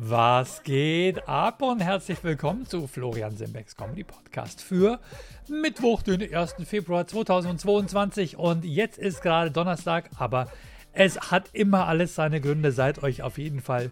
Was 0.00 0.62
geht 0.62 1.26
ab 1.26 1.60
und 1.60 1.80
herzlich 1.80 2.22
willkommen 2.22 2.66
zu 2.66 2.86
Florian 2.86 3.36
Simbecks 3.36 3.74
Comedy 3.74 4.04
Podcast 4.04 4.62
für 4.62 5.00
Mittwoch, 5.48 6.02
den 6.02 6.32
1. 6.32 6.54
Februar 6.66 7.04
2022. 7.04 8.36
Und 8.36 8.64
jetzt 8.64 8.96
ist 8.96 9.22
gerade 9.22 9.50
Donnerstag, 9.50 10.08
aber 10.16 10.52
es 10.92 11.32
hat 11.32 11.50
immer 11.52 11.88
alles 11.88 12.14
seine 12.14 12.40
Gründe. 12.40 12.70
Seid 12.70 13.02
euch 13.02 13.22
auf 13.22 13.38
jeden 13.38 13.60
Fall 13.60 13.90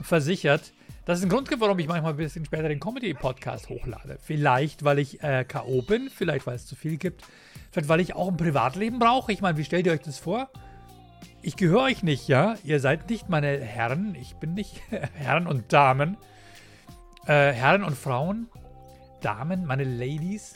versichert. 0.00 0.72
Das 1.06 1.18
ist 1.18 1.24
ein 1.24 1.28
Grund, 1.28 1.50
warum 1.58 1.76
ich 1.80 1.88
manchmal 1.88 2.12
ein 2.12 2.18
bisschen 2.18 2.44
später 2.44 2.68
den 2.68 2.78
Comedy-Podcast 2.78 3.68
hochlade. 3.68 4.18
Vielleicht, 4.22 4.84
weil 4.84 5.00
ich 5.00 5.24
äh, 5.24 5.42
K.O. 5.42 5.82
bin, 5.82 6.08
vielleicht, 6.08 6.46
weil 6.46 6.54
es 6.54 6.66
zu 6.66 6.76
viel 6.76 6.98
gibt, 6.98 7.24
vielleicht, 7.72 7.88
weil 7.88 7.98
ich 7.98 8.14
auch 8.14 8.28
ein 8.28 8.36
Privatleben 8.36 9.00
brauche. 9.00 9.32
Ich 9.32 9.40
meine, 9.40 9.58
wie 9.58 9.64
stellt 9.64 9.86
ihr 9.86 9.92
euch 9.92 10.02
das 10.02 10.20
vor? 10.20 10.50
Ich 11.44 11.56
gehöre 11.56 11.82
euch 11.82 12.04
nicht, 12.04 12.28
ja? 12.28 12.54
Ihr 12.62 12.78
seid 12.78 13.10
nicht 13.10 13.28
meine 13.28 13.58
Herren. 13.58 14.14
Ich 14.14 14.36
bin 14.36 14.54
nicht 14.54 14.80
Herren 15.14 15.48
und 15.48 15.72
Damen. 15.72 16.16
Äh, 17.26 17.50
Herren 17.50 17.82
und 17.82 17.96
Frauen. 17.96 18.48
Damen, 19.22 19.66
meine 19.66 19.82
Ladies. 19.82 20.54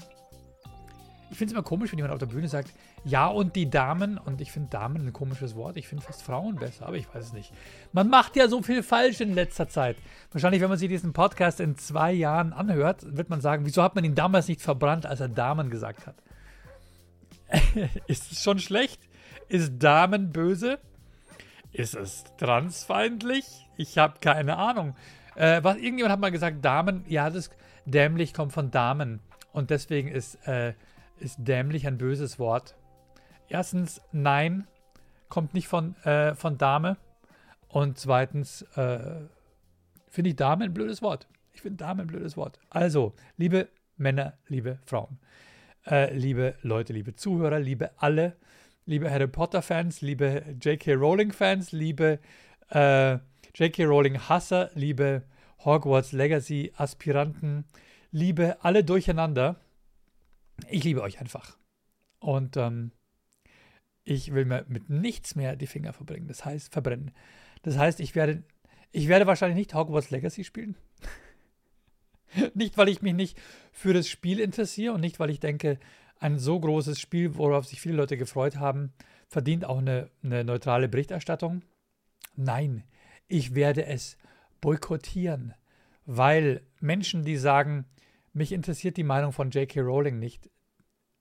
Ich 1.29 1.39
finde 1.39 1.51
es 1.51 1.53
immer 1.55 1.65
komisch, 1.65 1.91
wenn 1.91 1.99
jemand 1.99 2.13
auf 2.13 2.21
der 2.21 2.27
Bühne 2.27 2.47
sagt, 2.47 2.73
ja 3.05 3.27
und 3.27 3.57
die 3.57 3.69
Damen. 3.69 4.17
Und 4.17 4.41
ich 4.41 4.53
finde 4.53 4.71
Damen 4.71 5.09
ein 5.09 5.13
komisches 5.13 5.57
Wort. 5.57 5.77
Ich 5.77 5.89
finde 5.89 6.05
fast 6.05 6.23
Frauen 6.23 6.55
besser, 6.55 6.87
aber 6.87 6.97
ich 6.97 7.13
weiß 7.13 7.25
es 7.27 7.33
nicht. 7.33 7.53
Man 7.93 8.09
macht 8.09 8.37
ja 8.37 8.47
so 8.47 8.63
viel 8.63 8.85
falsch 8.85 9.21
in 9.21 9.35
letzter 9.35 9.69
Zeit. 9.69 9.97
Wahrscheinlich, 10.31 10.63
wenn 10.63 10.69
man 10.69 10.79
sich 10.79 10.89
diesen 10.89 11.13
Podcast 11.13 11.59
in 11.59 11.77
zwei 11.77 12.13
Jahren 12.13 12.53
anhört, 12.53 13.17
wird 13.17 13.29
man 13.29 13.41
sagen, 13.41 13.67
wieso 13.67 13.83
hat 13.83 13.97
man 13.97 14.05
ihn 14.05 14.15
damals 14.15 14.47
nicht 14.47 14.63
verbrannt, 14.63 15.05
als 15.05 15.19
er 15.19 15.29
Damen 15.29 15.69
gesagt 15.69 16.07
hat? 16.07 16.15
Ist 18.07 18.31
es 18.31 18.41
schon 18.45 18.61
schlecht? 18.61 19.01
Ist 19.49 19.75
Damen 19.79 20.33
böse? 20.33 20.79
Ist 21.73 21.95
es 21.95 22.25
transfeindlich? 22.37 23.45
Ich 23.77 23.99
habe 23.99 24.19
keine 24.21 24.57
Ahnung. 24.57 24.97
Äh, 25.37 25.63
was, 25.63 25.77
irgendjemand 25.77 26.13
hat 26.13 26.21
mal 26.21 26.33
gesagt, 26.33 26.65
Damen, 26.65 27.05
ja, 27.07 27.31
das 27.31 27.51
dämlich 27.85 28.35
kommt 28.35 28.53
von 28.53 28.71
Damen. 28.71 29.21
Und 29.53 29.71
deswegen 29.71 30.09
ist, 30.09 30.35
äh, 30.49 30.75
ist 31.19 31.37
dämlich 31.39 31.87
ein 31.87 31.99
böses 31.99 32.39
Wort. 32.39 32.75
Erstens, 33.49 34.01
nein, 34.11 34.67
kommt 35.29 35.55
nicht 35.55 35.69
von, 35.69 35.95
äh, 36.03 36.35
von 36.35 36.59
Dame. 36.59 36.97
Und 37.69 37.99
zweitens, 37.99 38.63
äh, 38.77 39.21
finde 40.09 40.31
ich 40.31 40.37
Dame 40.37 40.65
ein 40.65 40.75
blödes 40.75 41.03
Wort. 41.03 41.29
Ich 41.53 41.63
finde 41.63 41.85
Dame 41.85 42.03
ein 42.03 42.09
blödes 42.09 42.37
Wort. 42.37 42.59
Also, 42.71 43.15
liebe 43.37 43.69
Männer, 43.97 44.35
liebe 44.49 44.79
Frauen, 44.85 45.19
äh, 45.87 46.13
liebe 46.15 46.55
Leute, 46.63 46.93
liebe 46.93 47.15
Zuhörer, 47.15 47.61
liebe 47.61 47.91
alle, 47.97 48.37
liebe 48.87 49.11
Harry 49.11 49.27
Potter-Fans, 49.27 50.01
liebe 50.01 50.57
J.K. 50.61 50.95
Rowling-Fans, 50.95 51.73
liebe 51.73 52.21
äh, 52.71 53.15
J.K. 53.55 53.85
Rowling-Hasser, 53.85 54.71
liebe 54.75 55.25
Hogwarts 55.65 56.13
Legacy-Aspiranten, 56.13 57.65
liebe 58.13 58.59
alle 58.63 58.85
durcheinander. 58.85 59.57
Ich 60.71 60.85
liebe 60.85 61.03
euch 61.03 61.21
einfach. 61.21 61.59
Und 62.21 62.57
ähm, 62.57 62.93
ich 64.05 64.33
will 64.33 64.45
mir 64.45 64.65
mit 64.69 64.89
nichts 64.89 65.35
mehr 65.35 65.57
die 65.57 65.67
Finger 65.67 65.93
verbrennen. 65.93 66.29
Das 66.29 66.45
heißt, 66.45 66.73
verbrennen. 66.73 67.11
Das 67.63 67.77
heißt, 67.77 67.99
ich 67.99 68.15
werde, 68.15 68.45
ich 68.93 69.09
werde 69.09 69.27
wahrscheinlich 69.27 69.59
nicht 69.59 69.75
Hogwarts 69.75 70.11
Legacy 70.11 70.45
spielen. 70.45 70.77
nicht, 72.55 72.79
weil 72.79 72.89
ich 72.89 73.03
mich 73.03 73.15
nicht 73.15 73.37
für 73.73 73.93
das 73.93 74.09
Spiel 74.09 74.39
interessiere 74.39 74.95
und 74.95 75.01
nicht, 75.01 75.19
weil 75.19 75.31
ich 75.31 75.41
denke, 75.41 75.81
ein 76.19 76.39
so 76.39 76.59
großes 76.59 77.01
Spiel, 77.01 77.37
worauf 77.37 77.67
sich 77.67 77.81
viele 77.81 77.97
Leute 77.97 78.17
gefreut 78.17 78.57
haben, 78.57 78.93
verdient 79.29 79.65
auch 79.65 79.79
eine, 79.79 80.11
eine 80.23 80.45
neutrale 80.45 80.89
Berichterstattung? 80.89 81.63
Nein, 82.35 82.85
ich 83.29 83.55
werde 83.55 83.87
es 83.87 84.17
boykottieren, 84.61 85.55
weil 86.05 86.63
Menschen, 86.81 87.25
die 87.25 87.37
sagen, 87.37 87.87
mich 88.33 88.53
interessiert 88.53 88.97
die 88.97 89.05
Meinung 89.05 89.33
von 89.33 89.51
J.K. 89.51 89.81
Rowling 89.81 90.19
nicht, 90.19 90.51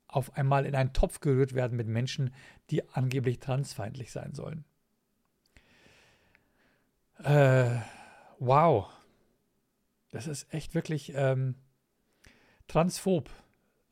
auf 0.07 0.33
einmal 0.37 0.65
in 0.65 0.75
einen 0.75 0.93
Topf 0.93 1.19
gerührt 1.19 1.53
werden 1.53 1.75
mit 1.75 1.87
Menschen, 1.87 2.33
die 2.69 2.87
angeblich 2.89 3.39
transfeindlich 3.39 4.11
sein 4.11 4.33
sollen. 4.33 4.65
Äh, 7.23 7.79
wow. 8.39 8.89
Das 10.11 10.27
ist 10.27 10.53
echt 10.53 10.73
wirklich 10.75 11.13
ähm, 11.15 11.55
transphob. 12.67 13.29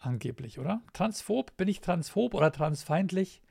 Angeblich, 0.03 0.59
oder? 0.59 0.81
Transphob? 0.91 1.56
Bin 1.56 1.69
ich 1.69 1.80
transphob 1.80 2.34
oder 2.34 2.52
transfeindlich? 2.52 3.41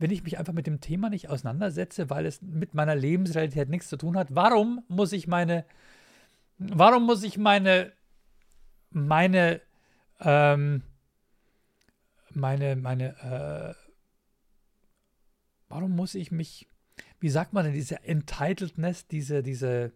Wenn 0.00 0.10
ich 0.10 0.24
mich 0.24 0.36
einfach 0.36 0.52
mit 0.52 0.66
dem 0.66 0.80
Thema 0.80 1.08
nicht 1.08 1.30
auseinandersetze, 1.30 2.10
weil 2.10 2.26
es 2.26 2.42
mit 2.42 2.74
meiner 2.74 2.96
Lebensrealität 2.96 3.68
nichts 3.68 3.88
zu 3.88 3.96
tun 3.96 4.16
hat, 4.16 4.34
warum 4.34 4.82
muss 4.88 5.12
ich 5.12 5.28
meine, 5.28 5.64
warum 6.58 7.06
muss 7.06 7.22
ich 7.22 7.38
meine, 7.38 7.92
meine, 8.90 9.60
ähm, 10.18 10.82
meine, 12.30 12.74
meine, 12.74 13.76
äh, 13.78 13.92
warum 15.68 15.94
muss 15.94 16.16
ich 16.16 16.32
mich, 16.32 16.66
wie 17.20 17.30
sagt 17.30 17.52
man 17.52 17.64
denn, 17.64 17.74
diese 17.74 18.02
Entitledness, 18.02 19.06
diese, 19.06 19.44
diese, 19.44 19.92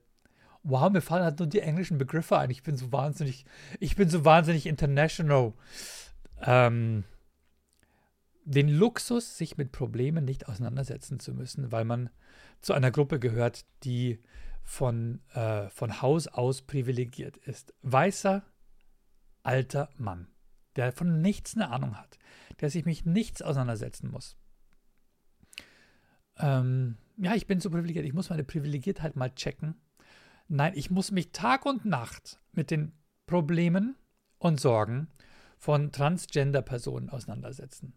wow, 0.66 0.91
mir 0.91 1.00
fallen 1.00 1.25
halt 1.25 1.38
nur 1.38 1.49
die 1.49 1.60
englischen 1.60 1.99
Begriffe 1.99 2.38
ein. 2.38 2.50
Ich 2.50 2.62
bin 2.62 2.77
so 2.77 2.93
wahnsinnig, 2.93 3.44
ich 3.81 3.97
bin 3.97 4.10
so 4.10 4.25
wahnsinnig 4.25 4.66
international. 4.66 5.53
Ähm, 6.43 7.04
den 8.44 8.69
Luxus, 8.69 9.37
sich 9.37 9.56
mit 9.56 9.72
Problemen 9.72 10.25
nicht 10.25 10.49
auseinandersetzen 10.49 11.19
zu 11.19 11.34
müssen, 11.34 11.72
weil 11.72 11.84
man 11.84 12.10
zu 12.60 12.75
einer 12.75 12.91
Gruppe 12.91 13.19
gehört, 13.19 13.65
die 13.82 14.21
von, 14.62 15.21
äh, 15.34 15.69
von 15.71 16.03
Haus 16.03 16.28
aus 16.28 16.62
privilegiert 16.62 17.37
ist. 17.37 17.75
Weißer, 17.82 18.44
alter 19.43 19.91
Mann, 19.97 20.28
der 20.75 20.93
von 20.93 21.22
nichts 21.22 21.55
eine 21.55 21.71
Ahnung 21.71 21.97
hat, 21.97 22.19
der 22.60 22.71
sich 22.71 22.84
mit 22.84 23.06
nichts 23.06 23.43
auseinandersetzen 23.43 24.10
muss. 24.10 24.37
Ähm, 26.38 26.99
ja, 27.16 27.34
ich 27.34 27.47
bin 27.47 27.60
so 27.60 27.71
privilegiert, 27.71 28.05
ich 28.05 28.12
muss 28.12 28.31
meine 28.31 28.44
Privilegiertheit 28.44 29.16
mal 29.16 29.34
checken 29.34 29.76
Nein, 30.48 30.72
ich 30.76 30.90
muss 30.90 31.10
mich 31.10 31.32
Tag 31.32 31.66
und 31.66 31.84
Nacht 31.84 32.40
mit 32.52 32.70
den 32.70 32.92
Problemen 33.26 33.96
und 34.38 34.60
Sorgen 34.60 35.08
von 35.58 35.90
Transgender-Personen 35.90 37.10
auseinandersetzen. 37.10 37.94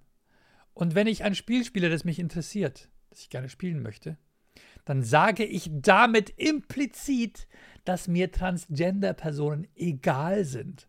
Und 0.74 0.96
wenn 0.96 1.08
ich 1.08 1.24
ein 1.24 1.36
Spiel 1.36 1.64
spiele, 1.64 1.90
das 1.90 2.06
mich 2.06 2.20
interessiert, 2.20 2.90
das 3.10 3.22
ich 3.22 3.30
gerne 3.30 3.50
spielen 3.50 3.82
möchte, 3.82 4.18
dann 4.86 5.04
sage 5.04 5.46
ich 5.46 5.70
damit 5.72 6.32
implizit, 6.32 7.48
dass 7.86 8.08
mir 8.08 8.32
Transgender-Personen 8.32 9.68
egal 9.76 10.46
sind. 10.46 10.88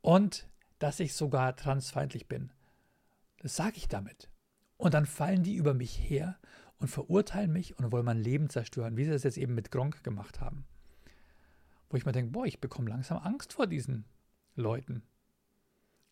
Und 0.00 0.48
dass 0.78 1.00
ich 1.00 1.14
sogar 1.14 1.56
transfeindlich 1.56 2.28
bin. 2.28 2.50
Das 3.38 3.56
sage 3.56 3.76
ich 3.76 3.88
damit. 3.88 4.28
Und 4.76 4.94
dann 4.94 5.06
fallen 5.06 5.42
die 5.42 5.54
über 5.54 5.74
mich 5.74 5.96
her 5.96 6.38
und 6.82 6.88
verurteilen 6.88 7.52
mich 7.52 7.78
und 7.78 7.92
wollen 7.92 8.04
mein 8.04 8.18
Leben 8.18 8.50
zerstören, 8.50 8.96
wie 8.96 9.04
sie 9.04 9.12
das 9.12 9.22
jetzt 9.22 9.38
eben 9.38 9.54
mit 9.54 9.70
Gronk 9.70 10.02
gemacht 10.02 10.40
haben. 10.40 10.64
Wo 11.88 11.96
ich 11.96 12.04
mir 12.04 12.10
denke, 12.10 12.32
boah, 12.32 12.44
ich 12.44 12.60
bekomme 12.60 12.90
langsam 12.90 13.18
Angst 13.18 13.52
vor 13.52 13.68
diesen 13.68 14.04
Leuten. 14.56 15.04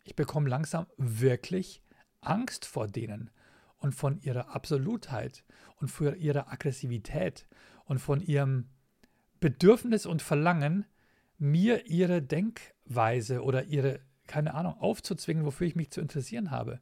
Ich 0.05 0.15
bekomme 0.15 0.47
langsam 0.47 0.87
wirklich 0.95 1.83
Angst 2.21 2.65
vor 2.65 2.87
denen 2.87 3.31
und 3.79 3.93
von 3.93 4.21
ihrer 4.21 4.55
Absolutheit 4.55 5.43
und 5.75 5.89
vor 5.89 6.15
ihrer 6.15 6.49
Aggressivität 6.49 7.45
und 7.83 7.99
von 7.99 8.21
ihrem 8.21 8.69
Bedürfnis 9.41 10.05
und 10.05 10.21
Verlangen, 10.21 10.85
mir 11.37 11.87
ihre 11.87 12.21
Denkweise 12.21 13.43
oder 13.43 13.65
ihre, 13.65 13.99
keine 14.25 14.53
Ahnung, 14.53 14.75
aufzuzwingen, 14.79 15.43
wofür 15.43 15.67
ich 15.67 15.75
mich 15.75 15.91
zu 15.91 15.99
interessieren 15.99 16.49
habe. 16.49 16.79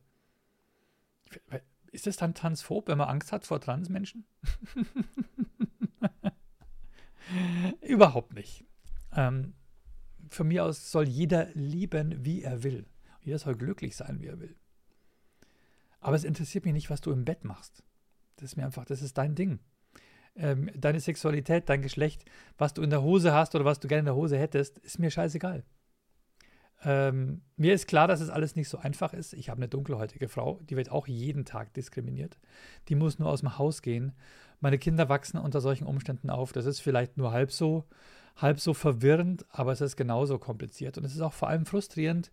Ist 1.92 2.08
es 2.08 2.18
dann 2.18 2.34
transphob, 2.34 2.88
wenn 2.88 2.98
man 2.98 3.10
Angst 3.10 3.32
hat 3.32 3.46
vor 3.46 3.60
Transmenschen? 3.60 4.26
Überhaupt 7.82 8.34
nicht. 8.34 8.66
Ähm, 9.16 9.54
von 10.30 10.48
mir 10.48 10.66
aus 10.66 10.92
soll 10.92 11.08
jeder 11.08 11.50
lieben, 11.54 12.24
wie 12.24 12.44
er 12.44 12.64
will. 12.64 12.86
Jeder 13.22 13.40
soll 13.40 13.56
glücklich 13.56 13.96
sein, 13.96 14.22
wie 14.22 14.28
er 14.28 14.40
will. 14.40 14.56
Aber 16.00 16.16
es 16.16 16.24
interessiert 16.24 16.66
mich 16.66 16.74
nicht, 16.74 16.90
was 16.90 17.02
du 17.02 17.12
im 17.12 17.26
Bett 17.26 17.44
machst. 17.44 17.84
Das 18.38 18.52
ist 18.52 18.56
mir 18.56 18.66
einfach, 18.66 18.86
das 18.86 19.02
ist 19.02 19.18
dein 19.18 19.36
Ding. 19.36 19.60
Ähm, 20.36 20.70
deine 20.76 21.00
Sexualität, 21.00 21.68
dein 21.68 21.82
Geschlecht, 21.82 22.24
was 22.58 22.74
du 22.74 22.82
in 22.82 22.90
der 22.90 23.02
Hose 23.02 23.34
hast 23.34 23.56
oder 23.56 23.66
was 23.66 23.80
du 23.80 23.88
gerne 23.88 24.00
in 24.00 24.06
der 24.06 24.16
Hose 24.16 24.38
hättest, 24.38 24.78
ist 24.80 25.00
mir 25.00 25.12
scheißegal. 25.12 25.66
Ähm, 26.84 27.42
mir 27.58 27.74
ist 27.74 27.88
klar, 27.88 28.08
dass 28.08 28.22
es 28.22 28.30
alles 28.30 28.56
nicht 28.56 28.70
so 28.70 28.78
einfach 28.78 29.14
ist. 29.14 29.34
Ich 29.34 29.50
habe 29.50 29.60
eine 29.60 29.68
dunkelhäutige 29.68 30.30
Frau, 30.30 30.60
die 30.70 30.78
wird 30.78 30.92
auch 30.92 31.08
jeden 31.08 31.46
Tag 31.46 31.74
diskriminiert. 31.74 32.40
Die 32.88 32.96
muss 32.96 33.20
nur 33.20 33.30
aus 33.30 33.42
dem 33.42 33.58
Haus 33.58 33.82
gehen. 33.82 34.14
Meine 34.62 34.78
Kinder 34.78 35.10
wachsen 35.10 35.38
unter 35.40 35.62
solchen 35.62 35.86
Umständen 35.86 36.30
auf. 36.30 36.54
Das 36.54 36.66
ist 36.66 36.80
vielleicht 36.80 37.18
nur 37.18 37.32
halb 37.32 37.52
so, 37.52 37.86
halb 38.38 38.60
so 38.60 38.74
verwirrend, 38.74 39.46
aber 39.50 39.72
es 39.72 39.82
ist 39.82 39.98
genauso 39.98 40.38
kompliziert. 40.40 40.98
Und 40.98 41.06
es 41.06 41.14
ist 41.14 41.22
auch 41.22 41.34
vor 41.34 41.50
allem 41.50 41.66
frustrierend 41.66 42.32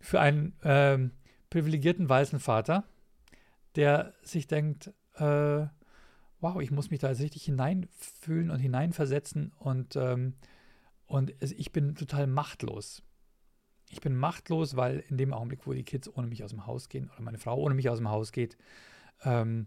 für 0.00 0.20
einen 0.20 0.54
ähm, 0.64 1.12
privilegierten 1.50 2.08
weißen 2.08 2.40
Vater, 2.40 2.84
der 3.74 4.12
sich 4.22 4.46
denkt, 4.46 4.92
äh, 5.14 5.66
wow, 6.40 6.60
ich 6.60 6.70
muss 6.70 6.90
mich 6.90 7.00
da 7.00 7.08
jetzt 7.08 7.20
richtig 7.20 7.44
hineinfühlen 7.44 8.50
und 8.50 8.60
hineinversetzen 8.60 9.52
und, 9.58 9.96
ähm, 9.96 10.34
und 11.06 11.34
ich 11.40 11.72
bin 11.72 11.94
total 11.94 12.26
machtlos. 12.26 13.02
Ich 13.90 14.00
bin 14.00 14.16
machtlos, 14.16 14.76
weil 14.76 15.04
in 15.08 15.16
dem 15.16 15.32
Augenblick, 15.32 15.66
wo 15.66 15.72
die 15.72 15.84
Kids 15.84 16.08
ohne 16.08 16.26
mich 16.26 16.44
aus 16.44 16.50
dem 16.50 16.66
Haus 16.66 16.88
gehen 16.88 17.10
oder 17.10 17.22
meine 17.22 17.38
Frau 17.38 17.56
ohne 17.58 17.74
mich 17.74 17.88
aus 17.88 17.98
dem 17.98 18.10
Haus 18.10 18.32
geht, 18.32 18.56
ähm, 19.24 19.66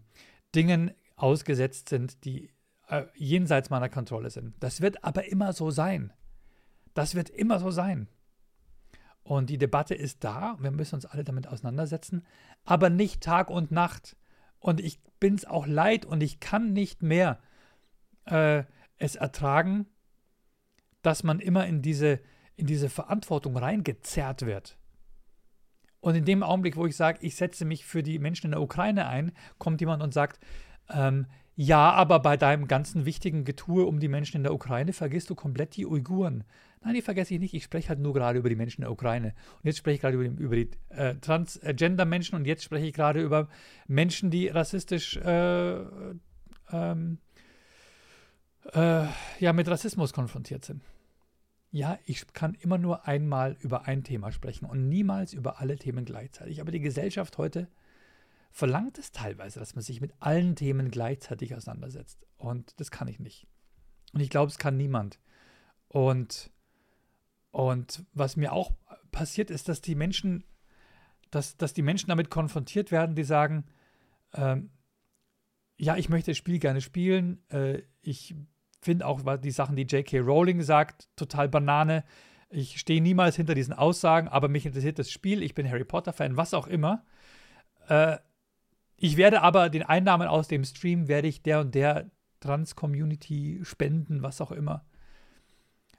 Dingen 0.54 0.92
ausgesetzt 1.16 1.88
sind, 1.88 2.24
die 2.24 2.50
äh, 2.88 3.04
jenseits 3.14 3.70
meiner 3.70 3.88
Kontrolle 3.88 4.30
sind. 4.30 4.54
Das 4.60 4.80
wird 4.80 5.04
aber 5.04 5.26
immer 5.26 5.52
so 5.52 5.70
sein. 5.70 6.12
Das 6.94 7.14
wird 7.14 7.30
immer 7.30 7.58
so 7.58 7.70
sein. 7.70 8.08
Und 9.24 9.50
die 9.50 9.58
Debatte 9.58 9.94
ist 9.94 10.24
da, 10.24 10.56
wir 10.60 10.72
müssen 10.72 10.96
uns 10.96 11.06
alle 11.06 11.24
damit 11.24 11.46
auseinandersetzen, 11.46 12.26
aber 12.64 12.90
nicht 12.90 13.22
Tag 13.22 13.50
und 13.50 13.70
Nacht. 13.70 14.16
Und 14.58 14.80
ich 14.80 15.00
bin 15.20 15.34
es 15.34 15.44
auch 15.44 15.66
leid 15.66 16.04
und 16.04 16.22
ich 16.22 16.40
kann 16.40 16.72
nicht 16.72 17.02
mehr 17.02 17.38
äh, 18.24 18.64
es 18.98 19.14
ertragen, 19.16 19.86
dass 21.02 21.22
man 21.22 21.40
immer 21.40 21.66
in 21.66 21.82
diese, 21.82 22.20
in 22.56 22.66
diese 22.66 22.88
Verantwortung 22.88 23.56
reingezerrt 23.56 24.46
wird. 24.46 24.76
Und 26.00 26.16
in 26.16 26.24
dem 26.24 26.42
Augenblick, 26.42 26.76
wo 26.76 26.86
ich 26.86 26.96
sage, 26.96 27.18
ich 27.22 27.36
setze 27.36 27.64
mich 27.64 27.84
für 27.84 28.02
die 28.02 28.18
Menschen 28.18 28.46
in 28.46 28.52
der 28.52 28.60
Ukraine 28.60 29.06
ein, 29.06 29.32
kommt 29.58 29.80
jemand 29.80 30.02
und 30.02 30.12
sagt, 30.12 30.40
ähm, 30.90 31.26
ja, 31.54 31.92
aber 31.92 32.18
bei 32.20 32.36
deinem 32.36 32.66
ganzen 32.66 33.04
wichtigen 33.04 33.44
Getue 33.44 33.84
um 33.84 34.00
die 34.00 34.08
Menschen 34.08 34.38
in 34.38 34.42
der 34.42 34.54
Ukraine 34.54 34.92
vergisst 34.92 35.30
du 35.30 35.34
komplett 35.34 35.76
die 35.76 35.86
Uiguren. 35.86 36.44
Nein, 36.80 36.94
die 36.94 37.02
vergesse 37.02 37.34
ich 37.34 37.40
nicht. 37.40 37.54
Ich 37.54 37.62
spreche 37.64 37.90
halt 37.90 38.00
nur 38.00 38.14
gerade 38.14 38.38
über 38.38 38.48
die 38.48 38.56
Menschen 38.56 38.80
in 38.80 38.86
der 38.86 38.92
Ukraine. 38.92 39.34
Und 39.56 39.64
jetzt 39.64 39.78
spreche 39.78 39.96
ich 39.96 40.00
gerade 40.00 40.14
über 40.16 40.24
die, 40.28 40.42
über 40.42 40.56
die 40.56 40.70
äh, 40.88 41.14
Transgender-Menschen 41.16 42.34
und 42.36 42.46
jetzt 42.46 42.64
spreche 42.64 42.86
ich 42.86 42.94
gerade 42.94 43.22
über 43.22 43.48
Menschen, 43.86 44.30
die 44.30 44.48
rassistisch 44.48 45.16
äh, 45.18 45.84
ähm, 46.72 47.18
äh, 48.72 49.04
ja, 49.38 49.52
mit 49.52 49.68
Rassismus 49.68 50.12
konfrontiert 50.12 50.64
sind. 50.64 50.82
Ja, 51.74 51.98
ich 52.04 52.26
kann 52.34 52.54
immer 52.54 52.76
nur 52.76 53.06
einmal 53.08 53.56
über 53.60 53.86
ein 53.86 54.04
Thema 54.04 54.30
sprechen 54.30 54.66
und 54.66 54.90
niemals 54.90 55.32
über 55.32 55.58
alle 55.58 55.76
Themen 55.78 56.04
gleichzeitig. 56.04 56.60
Aber 56.60 56.70
die 56.70 56.80
Gesellschaft 56.80 57.38
heute 57.38 57.66
verlangt 58.50 58.98
es 58.98 59.10
teilweise, 59.10 59.58
dass 59.58 59.74
man 59.74 59.82
sich 59.82 60.02
mit 60.02 60.12
allen 60.20 60.54
Themen 60.54 60.90
gleichzeitig 60.90 61.54
auseinandersetzt. 61.54 62.26
Und 62.36 62.78
das 62.78 62.90
kann 62.90 63.08
ich 63.08 63.18
nicht. 63.18 63.46
Und 64.12 64.20
ich 64.20 64.28
glaube, 64.28 64.50
es 64.50 64.58
kann 64.58 64.76
niemand. 64.76 65.18
Und, 65.88 66.50
und 67.50 68.04
was 68.12 68.36
mir 68.36 68.52
auch 68.52 68.72
passiert 69.10 69.50
ist, 69.50 69.70
dass 69.70 69.80
die 69.80 69.94
Menschen, 69.94 70.44
dass, 71.30 71.56
dass 71.56 71.72
die 71.72 71.80
Menschen 71.80 72.08
damit 72.08 72.28
konfrontiert 72.28 72.90
werden, 72.90 73.16
die 73.16 73.24
sagen, 73.24 73.64
ähm, 74.34 74.70
ja, 75.78 75.96
ich 75.96 76.10
möchte 76.10 76.32
das 76.32 76.38
Spiel 76.38 76.58
gerne 76.58 76.82
spielen. 76.82 77.42
Äh, 77.48 77.82
ich 78.02 78.34
finde 78.82 79.06
auch 79.06 79.22
die 79.38 79.50
Sachen, 79.50 79.76
die 79.76 79.84
J.K. 79.84 80.18
Rowling 80.18 80.62
sagt, 80.62 81.08
total 81.16 81.48
Banane. 81.48 82.04
Ich 82.50 82.78
stehe 82.78 83.00
niemals 83.00 83.36
hinter 83.36 83.54
diesen 83.54 83.72
Aussagen, 83.72 84.28
aber 84.28 84.48
mich 84.48 84.66
interessiert 84.66 84.98
das 84.98 85.10
Spiel. 85.10 85.42
Ich 85.42 85.54
bin 85.54 85.70
Harry 85.70 85.84
Potter-Fan, 85.84 86.36
was 86.36 86.52
auch 86.52 86.66
immer. 86.66 87.04
Äh, 87.88 88.18
ich 88.96 89.16
werde 89.16 89.40
aber 89.42 89.70
den 89.70 89.82
Einnahmen 89.82 90.28
aus 90.28 90.48
dem 90.48 90.64
Stream, 90.64 91.08
werde 91.08 91.28
ich 91.28 91.42
der 91.42 91.60
und 91.60 91.74
der 91.74 92.10
Trans-Community 92.40 93.60
spenden, 93.62 94.22
was 94.22 94.40
auch 94.40 94.52
immer. 94.52 94.84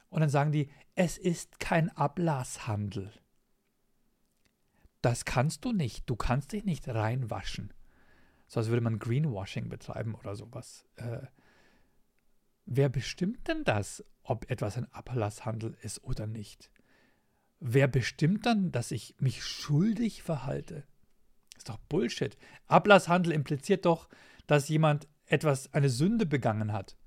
Und 0.10 0.22
dann 0.22 0.30
sagen 0.30 0.52
die, 0.52 0.70
es 0.94 1.18
ist 1.18 1.60
kein 1.60 1.90
Ablasshandel. 1.90 3.12
Das 5.02 5.26
kannst 5.26 5.66
du 5.66 5.72
nicht. 5.72 6.10
Du 6.10 6.16
kannst 6.16 6.52
dich 6.52 6.66
nicht 6.66 6.88
reinwaschen. 6.88 7.74
So 8.48 8.60
als 8.60 8.70
würde 8.70 8.82
man 8.82 9.00
Greenwashing 9.00 9.70
betreiben 9.70 10.16
oder 10.16 10.36
sowas. 10.36 10.86
Äh, 10.98 11.26
wer 12.66 12.90
bestimmt 12.90 13.48
denn 13.48 13.64
das, 13.64 14.04
ob 14.24 14.50
etwas 14.50 14.78
ein 14.78 14.92
Ablasshandel 14.92 15.78
ist 15.82 16.04
oder 16.04 16.28
nicht? 16.28 16.70
Wer 17.60 17.88
bestimmt 17.88 18.46
dann, 18.46 18.72
dass 18.72 18.92
ich 18.92 19.16
mich 19.20 19.44
schuldig 19.44 20.24
verhalte? 20.24 20.84
ist 21.64 21.70
doch 21.70 21.78
Bullshit. 21.88 22.38
Ablasshandel 22.68 23.32
impliziert 23.32 23.86
doch, 23.86 24.10
dass 24.48 24.68
jemand 24.68 25.08
etwas, 25.26 25.74
eine 25.74 25.90
Sünde 25.90 26.26
begangen 26.26 26.74
hat 26.74 26.98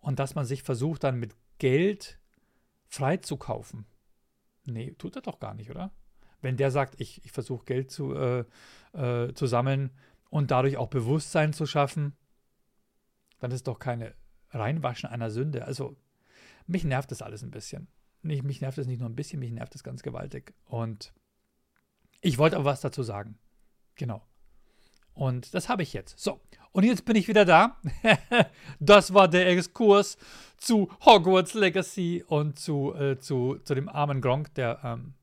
und 0.00 0.18
dass 0.18 0.34
man 0.34 0.44
sich 0.44 0.62
versucht, 0.62 1.04
dann 1.04 1.18
mit 1.18 1.34
Geld 1.58 2.20
freizukaufen. 2.88 3.86
Nee, 4.66 4.94
tut 4.98 5.16
er 5.16 5.22
doch 5.22 5.40
gar 5.40 5.54
nicht, 5.54 5.70
oder? 5.70 5.92
Wenn 6.42 6.56
der 6.56 6.70
sagt, 6.70 7.00
ich, 7.00 7.24
ich 7.24 7.32
versuche 7.32 7.64
Geld 7.64 7.90
zu, 7.90 8.14
äh, 8.14 8.44
äh, 8.92 9.32
zu 9.32 9.46
sammeln 9.46 9.90
und 10.28 10.50
dadurch 10.50 10.76
auch 10.76 10.88
Bewusstsein 10.88 11.52
zu 11.52 11.66
schaffen, 11.66 12.14
dann 13.38 13.50
ist 13.50 13.66
doch 13.66 13.78
keine 13.78 14.14
Reinwaschen 14.52 15.08
einer 15.08 15.30
Sünde. 15.30 15.64
Also, 15.64 15.96
mich 16.66 16.84
nervt 16.84 17.10
das 17.10 17.22
alles 17.22 17.42
ein 17.42 17.50
bisschen. 17.50 17.88
Nicht, 18.22 18.44
mich 18.44 18.60
nervt 18.60 18.78
das 18.78 18.86
nicht 18.86 19.00
nur 19.00 19.08
ein 19.08 19.16
bisschen, 19.16 19.40
mich 19.40 19.50
nervt 19.50 19.74
das 19.74 19.82
ganz 19.82 20.02
gewaltig. 20.02 20.54
Und 20.64 21.12
ich 22.20 22.38
wollte 22.38 22.56
aber 22.56 22.66
was 22.66 22.80
dazu 22.80 23.02
sagen. 23.02 23.38
Genau. 23.96 24.22
Und 25.14 25.54
das 25.54 25.68
habe 25.68 25.82
ich 25.82 25.92
jetzt. 25.92 26.18
So, 26.18 26.40
und 26.70 26.84
jetzt 26.84 27.04
bin 27.04 27.16
ich 27.16 27.28
wieder 27.28 27.44
da. 27.44 27.78
das 28.80 29.12
war 29.12 29.28
der 29.28 29.48
Exkurs 29.48 30.16
zu 30.56 30.90
Hogwarts 31.04 31.54
Legacy 31.54 32.24
und 32.26 32.58
zu, 32.58 32.94
äh, 32.94 33.18
zu, 33.18 33.58
zu 33.64 33.74
dem 33.74 33.88
armen 33.88 34.20
Gronk, 34.20 34.54
der 34.54 34.80
ähm, 34.82 35.14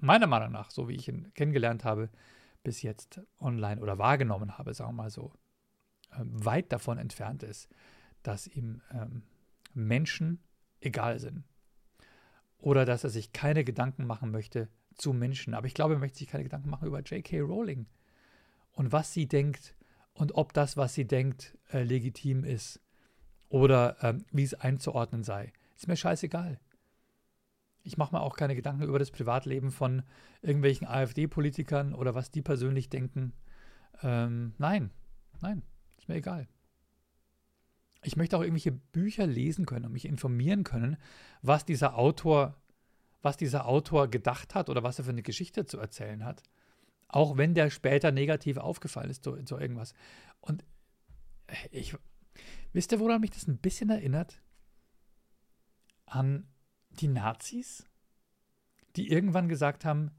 meiner 0.00 0.26
Meinung 0.26 0.50
nach, 0.50 0.70
so 0.70 0.88
wie 0.88 0.94
ich 0.94 1.08
ihn 1.08 1.32
kennengelernt 1.34 1.84
habe, 1.84 2.08
bis 2.62 2.82
jetzt 2.82 3.20
online 3.38 3.80
oder 3.80 3.98
wahrgenommen 3.98 4.58
habe, 4.58 4.74
sagen 4.74 4.90
wir 4.90 5.04
mal 5.04 5.10
so, 5.10 5.32
äh, 6.12 6.16
weit 6.22 6.72
davon 6.72 6.98
entfernt 6.98 7.42
ist, 7.42 7.68
dass 8.22 8.46
ihm 8.46 8.82
ähm, 8.92 9.22
Menschen 9.74 10.40
egal 10.80 11.18
sind. 11.18 11.44
Oder 12.58 12.84
dass 12.84 13.04
er 13.04 13.10
sich 13.10 13.32
keine 13.32 13.64
Gedanken 13.64 14.06
machen 14.06 14.30
möchte 14.30 14.68
zu 14.96 15.12
Menschen. 15.12 15.54
Aber 15.54 15.66
ich 15.66 15.74
glaube, 15.74 15.94
er 15.94 16.00
möchte 16.00 16.18
sich 16.18 16.28
keine 16.28 16.44
Gedanken 16.44 16.70
machen 16.70 16.86
über 16.86 17.00
J.K. 17.00 17.40
Rowling 17.40 17.86
und 18.72 18.92
was 18.92 19.12
sie 19.12 19.26
denkt 19.26 19.74
und 20.12 20.34
ob 20.34 20.52
das, 20.52 20.76
was 20.76 20.94
sie 20.94 21.06
denkt, 21.06 21.56
äh, 21.72 21.82
legitim 21.82 22.44
ist 22.44 22.80
oder 23.48 23.96
ähm, 24.02 24.24
wie 24.30 24.42
es 24.42 24.54
einzuordnen 24.54 25.24
sei. 25.24 25.52
Ist 25.76 25.88
mir 25.88 25.96
scheißegal. 25.96 26.60
Ich 27.82 27.96
mache 27.96 28.14
mir 28.14 28.20
auch 28.20 28.36
keine 28.36 28.54
Gedanken 28.54 28.82
über 28.82 28.98
das 28.98 29.10
Privatleben 29.10 29.70
von 29.70 30.02
irgendwelchen 30.42 30.86
AfD-Politikern 30.86 31.94
oder 31.94 32.14
was 32.14 32.30
die 32.30 32.42
persönlich 32.42 32.90
denken. 32.90 33.32
Ähm, 34.02 34.54
nein, 34.58 34.90
nein, 35.40 35.62
ist 35.96 36.08
mir 36.08 36.16
egal. 36.16 36.46
Ich 38.02 38.16
möchte 38.16 38.36
auch 38.36 38.42
irgendwelche 38.42 38.72
Bücher 38.72 39.26
lesen 39.26 39.66
können 39.66 39.86
und 39.86 39.92
mich 39.92 40.06
informieren 40.06 40.64
können, 40.64 40.96
was 41.42 41.64
dieser 41.64 41.96
Autor, 41.96 42.56
was 43.20 43.36
dieser 43.36 43.66
Autor 43.66 44.08
gedacht 44.08 44.54
hat 44.54 44.68
oder 44.70 44.82
was 44.82 44.98
er 44.98 45.04
für 45.04 45.10
eine 45.10 45.22
Geschichte 45.22 45.66
zu 45.66 45.78
erzählen 45.78 46.24
hat. 46.24 46.42
Auch 47.08 47.36
wenn 47.36 47.54
der 47.54 47.70
später 47.70 48.12
negativ 48.12 48.56
aufgefallen 48.56 49.10
ist, 49.10 49.24
so, 49.24 49.36
so 49.44 49.58
irgendwas. 49.58 49.94
Und 50.40 50.64
ich, 51.70 51.94
wisst 52.72 52.92
ihr, 52.92 53.00
woran 53.00 53.20
mich 53.20 53.30
das 53.30 53.48
ein 53.48 53.58
bisschen 53.58 53.90
erinnert? 53.90 54.40
An 56.06 56.48
die 56.90 57.08
Nazis, 57.08 57.84
die 58.96 59.10
irgendwann 59.10 59.48
gesagt 59.48 59.84
haben, 59.84 60.10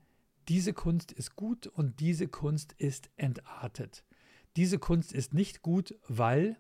diese 0.47 0.73
Kunst 0.73 1.11
ist 1.11 1.35
gut 1.35 1.67
und 1.67 1.99
diese 1.99 2.27
Kunst 2.27 2.73
ist 2.73 3.09
entartet. 3.15 4.03
Diese 4.55 4.79
Kunst 4.79 5.13
ist 5.13 5.33
nicht 5.33 5.61
gut, 5.61 5.95
weil 6.07 6.57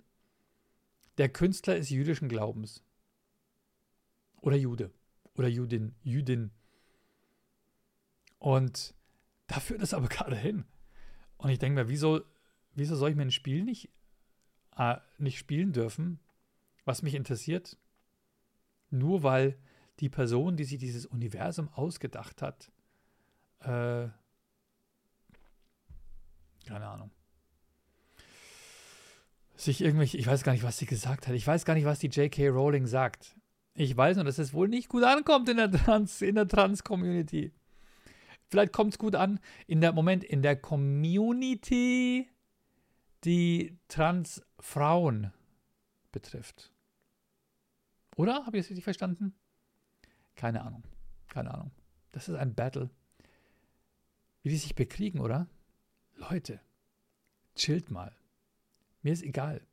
der 1.17 1.29
Künstler 1.29 1.77
ist 1.77 1.89
jüdischen 1.89 2.29
Glaubens. 2.29 2.83
Oder 4.41 4.57
Jude. 4.57 4.91
Oder 5.35 5.47
Judin. 5.47 5.95
Jüdin. 6.03 6.51
Und 8.39 8.95
da 9.47 9.59
führt 9.59 9.81
es 9.81 9.93
aber 9.93 10.07
gerade 10.09 10.35
hin. 10.35 10.65
Und 11.37 11.49
ich 11.49 11.59
denke 11.59 11.81
mir, 11.81 11.89
wieso, 11.89 12.21
wieso 12.73 12.95
soll 12.95 13.11
ich 13.11 13.15
mir 13.15 13.23
ein 13.23 13.31
Spiel 13.31 13.63
nicht, 13.63 13.89
äh, 14.77 14.97
nicht 15.17 15.37
spielen 15.37 15.73
dürfen, 15.73 16.19
was 16.85 17.01
mich 17.01 17.15
interessiert? 17.15 17.77
Nur 18.89 19.23
weil 19.23 19.57
die 19.99 20.09
Person, 20.09 20.57
die 20.57 20.63
sich 20.63 20.79
dieses 20.79 21.05
Universum 21.05 21.69
ausgedacht 21.69 22.41
hat, 22.41 22.71
äh, 23.59 24.09
keine 26.65 26.87
Ahnung, 26.87 27.11
sich 29.63 29.81
irgendwelche, 29.81 30.17
ich 30.17 30.27
weiß 30.27 30.43
gar 30.43 30.53
nicht, 30.53 30.63
was 30.63 30.77
sie 30.77 30.85
gesagt 30.85 31.27
hat. 31.27 31.35
Ich 31.35 31.45
weiß 31.45 31.65
gar 31.65 31.73
nicht, 31.73 31.85
was 31.85 31.99
die 31.99 32.07
J.K. 32.07 32.49
Rowling 32.49 32.87
sagt. 32.87 33.35
Ich 33.73 33.95
weiß 33.95 34.17
nur, 34.17 34.25
dass 34.25 34.37
es 34.37 34.53
wohl 34.53 34.67
nicht 34.67 34.89
gut 34.89 35.03
ankommt 35.03 35.47
in 35.49 35.57
der 35.57 35.71
Trans, 35.71 36.21
in 36.21 36.35
der 36.35 36.47
Trans-Community. 36.47 37.51
Vielleicht 38.49 38.73
kommt 38.73 38.93
es 38.93 38.99
gut 38.99 39.15
an 39.15 39.39
in 39.67 39.79
der 39.79 39.93
Moment 39.93 40.23
in 40.23 40.41
der 40.41 40.57
Community, 40.57 42.29
die 43.23 43.77
Transfrauen 43.87 45.31
betrifft. 46.11 46.73
Oder? 48.17 48.45
Habe 48.45 48.57
ich 48.57 48.63
das 48.63 48.71
richtig 48.71 48.83
verstanden? 48.83 49.33
Keine 50.35 50.63
Ahnung. 50.63 50.83
Keine 51.29 51.53
Ahnung. 51.53 51.71
Das 52.11 52.27
ist 52.27 52.35
ein 52.35 52.55
Battle. 52.55 52.89
Wie 54.43 54.49
die 54.49 54.57
sich 54.57 54.75
bekriegen, 54.75 55.19
oder? 55.21 55.47
Leute, 56.15 56.59
chillt 57.55 57.89
mal. 57.89 58.13
Mir 59.01 59.13
ist 59.13 59.23
egal. 59.23 59.65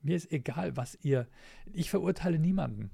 Mir 0.00 0.16
ist 0.16 0.32
egal, 0.32 0.76
was 0.76 0.98
ihr. 1.02 1.28
Ich 1.72 1.90
verurteile 1.90 2.38
niemanden. 2.38 2.90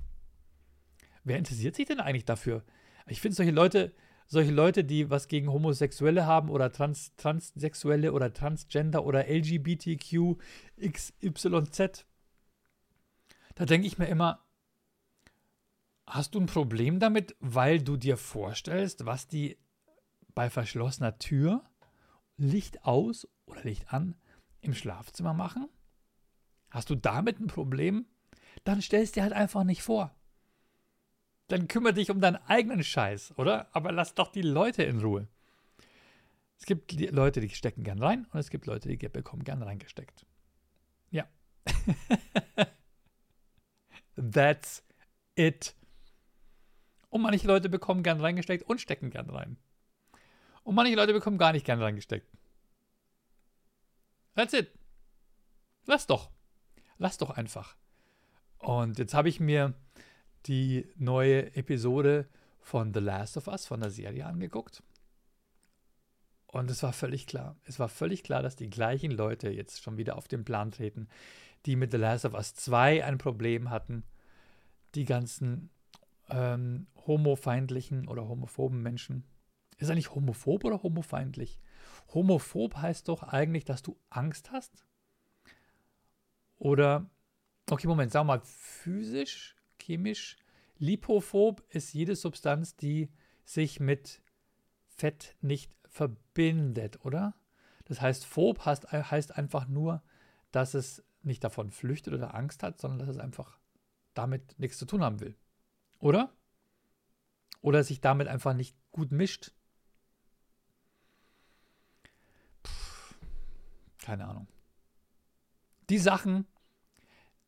Wer 1.25 1.39
interessiert 1.39 1.77
sich 1.77 1.87
denn 1.87 2.01
eigentlich 2.01 2.25
dafür? 2.25 2.65
Ich 3.07 3.21
finde 3.21 3.37
solche 3.37 3.53
Leute, 3.53 3.95
solche 4.27 4.53
Leute, 4.53 4.85
die 4.85 5.11
was 5.11 5.29
gegen 5.29 5.53
Homosexuelle 5.53 6.27
haben 6.27 6.51
oder 6.51 6.73
Trans, 6.73 7.15
Transsexuelle 7.17 8.13
oder 8.13 8.33
Transgender 8.33 9.05
oder 9.05 9.29
LGBTQ, 9.29 10.37
XYZ, 10.81 12.07
da 13.55 13.65
denke 13.65 13.87
ich 13.87 13.99
mir 13.99 14.07
immer, 14.07 14.45
hast 16.07 16.35
du 16.35 16.41
ein 16.41 16.47
Problem 16.47 17.01
damit, 17.01 17.35
weil 17.41 17.81
du 17.81 17.97
dir 17.97 18.17
vorstellst, 18.17 19.07
was 19.07 19.29
die 19.29 19.59
bei 20.35 20.51
verschlossener 20.51 21.19
Tür, 21.19 21.65
Licht 22.37 22.85
aus 22.85 23.27
oder 23.47 23.63
Licht 23.65 23.93
an, 23.93 24.15
im 24.61 24.75
Schlafzimmer 24.75 25.33
machen? 25.33 25.69
Hast 26.71 26.91
du 26.91 26.95
damit 26.95 27.41
ein 27.41 27.47
Problem? 27.47 28.07
Dann 28.65 28.83
stellst 28.83 29.17
dir 29.17 29.23
halt 29.23 29.33
einfach 29.33 29.65
nicht 29.65 29.83
vor. 29.83 30.15
Dann 31.49 31.69
kümmere 31.69 31.95
dich 31.95 32.11
um 32.11 32.21
deinen 32.21 32.37
eigenen 32.37 32.83
Scheiß, 32.83 33.39
oder? 33.39 33.69
Aber 33.73 33.93
lass 33.93 34.15
doch 34.15 34.33
die 34.33 34.43
Leute 34.43 34.83
in 34.83 35.01
Ruhe. 35.01 35.29
Es 36.59 36.67
gibt 36.67 36.93
Leute, 36.93 37.41
die 37.41 37.51
stecken 37.51 37.85
gern 37.85 38.03
rein 38.03 38.27
und 38.33 38.41
es 38.41 38.51
gibt 38.51 38.67
Leute, 38.67 38.89
die 38.89 38.97
bekommen 38.97 39.45
gern 39.45 39.63
reingesteckt. 39.63 40.27
Ja. 41.11 41.29
That's 44.17 44.83
it. 45.35 45.75
Und 47.11 47.23
manche 47.23 47.47
Leute 47.47 47.69
bekommen 47.69 48.03
gern 48.03 48.21
reingesteckt 48.21 48.65
und 48.65 48.81
stecken 48.81 49.11
gern 49.11 49.31
rein. 49.31 49.59
Und 50.65 50.75
manche 50.75 50.97
Leute 50.97 51.13
bekommen 51.13 51.39
gar 51.39 51.53
nicht 51.53 51.65
gern 51.65 51.81
reingesteckt. 51.81 52.29
That's 54.35 54.53
it. 54.53 54.73
Lass 55.85 56.07
doch. 56.07 56.31
Lass 56.99 57.19
doch 57.19 57.31
einfach. 57.31 57.77
Und 58.59 58.99
jetzt 58.99 59.15
habe 59.15 59.29
ich 59.29 59.41
mir 59.41 59.75
die 60.47 60.87
neue 60.97 61.55
Episode 61.55 62.29
von 62.61 62.93
The 62.93 63.01
Last 63.01 63.37
of 63.37 63.49
Us, 63.49 63.67
von 63.67 63.81
der 63.81 63.91
Serie 63.91 64.27
angeguckt. 64.27 64.83
Und 66.47 66.71
es 66.71 66.83
war 66.83 66.93
völlig 66.93 67.27
klar. 67.27 67.57
Es 67.65 67.79
war 67.79 67.89
völlig 67.89 68.23
klar, 68.23 68.43
dass 68.43 68.57
die 68.57 68.71
gleichen 68.71 69.11
Leute 69.11 69.51
jetzt 69.51 69.83
schon 69.83 69.99
wieder 69.99 70.17
auf 70.17 70.29
den 70.29 70.45
Plan 70.45 70.71
treten, 70.71 71.09
die 71.67 71.77
mit 71.77 71.91
The 71.91 71.99
Last 71.99 72.25
of 72.25 72.35
Us 72.35 72.55
2 72.55 73.05
ein 73.05 73.19
Problem 73.19 73.71
hatten. 73.71 74.05
Die 74.95 75.05
ganzen 75.05 75.71
ähm, 76.31 76.87
homofeindlichen 77.07 78.09
oder 78.09 78.27
homophoben 78.29 78.83
Menschen. 78.83 79.25
Ist 79.79 79.91
nicht 79.91 80.15
homophob 80.15 80.65
oder 80.65 80.83
homofeindlich? 80.83 81.61
Homophob 82.15 82.77
heißt 82.77 83.09
doch 83.09 83.23
eigentlich, 83.23 83.65
dass 83.65 83.83
du 83.83 83.99
Angst 84.09 84.51
hast. 84.51 84.87
Oder, 86.59 87.09
okay, 87.71 87.87
Moment, 87.87 88.13
sag 88.13 88.25
mal, 88.25 88.41
physisch, 88.41 89.57
chemisch. 89.79 90.37
Lipophob 90.79 91.63
ist 91.69 91.93
jede 91.93 92.17
Substanz, 92.17 92.77
die 92.77 93.11
sich 93.45 93.81
mit 93.81 94.21
Fett 94.89 95.37
nicht 95.41 95.73
verbindet, 95.89 97.05
oder? 97.05 97.35
Das 97.87 98.01
heißt, 98.01 98.27
phob 98.27 98.65
heißt, 98.65 98.93
heißt 98.93 99.37
einfach 99.37 99.69
nur, 99.69 100.03
dass 100.51 100.75
es 100.75 101.05
nicht 101.23 101.45
davon 101.45 101.71
flüchtet 101.71 102.15
oder 102.15 102.35
Angst 102.35 102.63
hat, 102.63 102.81
sondern 102.81 102.99
dass 102.99 103.09
es 103.09 103.19
einfach 103.19 103.59
damit 104.15 104.59
nichts 104.59 104.79
zu 104.79 104.87
tun 104.87 105.03
haben 105.03 105.21
will. 105.21 105.37
Oder? 105.99 106.33
Oder 107.61 107.85
sich 107.85 108.01
damit 108.01 108.29
einfach 108.29 108.55
nicht 108.55 108.77
gut 108.93 109.13
mischt. 109.13 109.53
Puh, 112.63 113.15
keine 113.99 114.27
Ahnung. 114.27 114.47
Die 115.91 115.99
Sachen, 115.99 116.47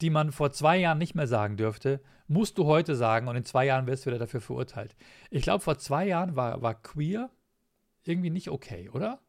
die 0.01 0.11
man 0.11 0.33
vor 0.33 0.53
zwei 0.53 0.77
Jahren 0.79 0.99
nicht 0.99 1.15
mehr 1.15 1.27
sagen 1.27 1.57
dürfte, 1.57 2.01
musst 2.29 2.59
du 2.59 2.67
heute 2.67 2.95
sagen 2.95 3.27
und 3.27 3.37
in 3.37 3.45
zwei 3.45 3.67
Jahren 3.67 3.87
wirst 3.87 4.05
du 4.05 4.11
wieder 4.11 4.19
dafür 4.19 4.41
verurteilt. 4.41 4.95
Ich 5.31 5.43
glaube, 5.43 5.65
vor 5.65 5.79
zwei 5.79 6.07
Jahren 6.07 6.37
war, 6.37 6.63
war 6.63 6.81
queer 6.81 7.31
irgendwie 8.05 8.31
nicht 8.31 8.51
okay, 8.51 8.89
oder? 8.91 9.21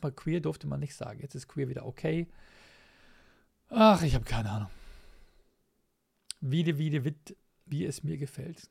Man 0.00 0.14
queer 0.16 0.40
durfte 0.40 0.66
man 0.66 0.80
nicht 0.80 0.94
sagen. 0.94 1.20
Jetzt 1.20 1.34
ist 1.34 1.48
queer 1.48 1.68
wieder 1.68 1.84
okay. 1.84 2.28
Ach, 3.68 4.02
ich 4.02 4.14
habe 4.14 4.24
keine 4.24 4.50
Ahnung. 4.50 4.70
Wie, 6.40 6.66
wie, 6.66 7.04
wie, 7.04 7.14
wie 7.66 7.84
es 7.84 8.02
mir 8.02 8.16
gefällt. 8.16 8.70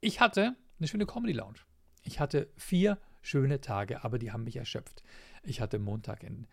Ich 0.00 0.20
hatte 0.20 0.56
eine 0.78 0.88
schöne 0.88 1.06
Comedy 1.06 1.32
Lounge. 1.32 1.60
Ich 2.02 2.20
hatte 2.20 2.48
vier 2.56 2.98
schöne 3.22 3.60
Tage, 3.60 4.04
aber 4.04 4.18
die 4.18 4.32
haben 4.32 4.44
mich 4.44 4.56
erschöpft. 4.56 5.02
Ich 5.42 5.60
hatte 5.60 5.78
Montag 5.78 6.22
in 6.22 6.46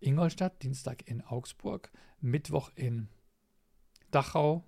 Ingolstadt, 0.00 0.62
Dienstag 0.62 1.06
in 1.06 1.22
Augsburg, 1.22 1.90
Mittwoch 2.20 2.70
in 2.74 3.08
Dachau. 4.10 4.64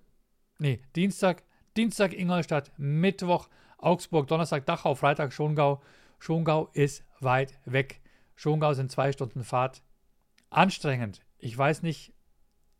Nee, 0.59 0.81
Dienstag, 0.95 1.43
Dienstag 1.75 2.13
Ingolstadt, 2.13 2.71
Mittwoch 2.77 3.49
Augsburg, 3.77 4.27
Donnerstag 4.27 4.65
Dachau, 4.65 4.95
Freitag 4.95 5.33
Schongau. 5.33 5.81
Schongau 6.19 6.69
ist 6.73 7.03
weit 7.19 7.59
weg. 7.65 8.01
Schongau 8.35 8.73
sind 8.73 8.91
zwei 8.91 9.11
Stunden 9.11 9.43
Fahrt. 9.43 9.83
Anstrengend. 10.49 11.21
Ich 11.37 11.57
weiß 11.57 11.81
nicht, 11.81 12.13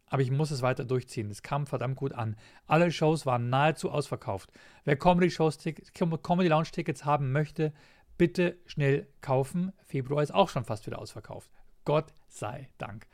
aber 0.06 0.22
ich 0.22 0.32
muss 0.32 0.52
es 0.52 0.62
weiter 0.62 0.86
durchziehen. 0.86 1.30
Es 1.30 1.42
kam 1.42 1.66
verdammt 1.66 1.98
gut 1.98 2.14
an. 2.14 2.38
Alle 2.68 2.92
Shows 2.92 3.26
waren 3.26 3.50
nahezu 3.50 3.92
ausverkauft. 3.92 4.52
Wer 4.84 4.96
Comedy 4.96 5.30
Lounge 5.36 6.70
Tickets 6.72 7.04
haben 7.04 7.32
möchte, 7.32 7.74
bitte 8.18 8.58
schnell 8.66 9.08
kaufen. 9.22 9.74
Februar 9.84 10.22
ist 10.22 10.34
auch 10.34 10.50
schon 10.50 10.66
fast 10.66 10.86
wieder 10.86 11.00
ausverkauft. 11.00 11.52
Gott 11.86 12.14
sei 12.28 12.70
Dank. 12.78 13.08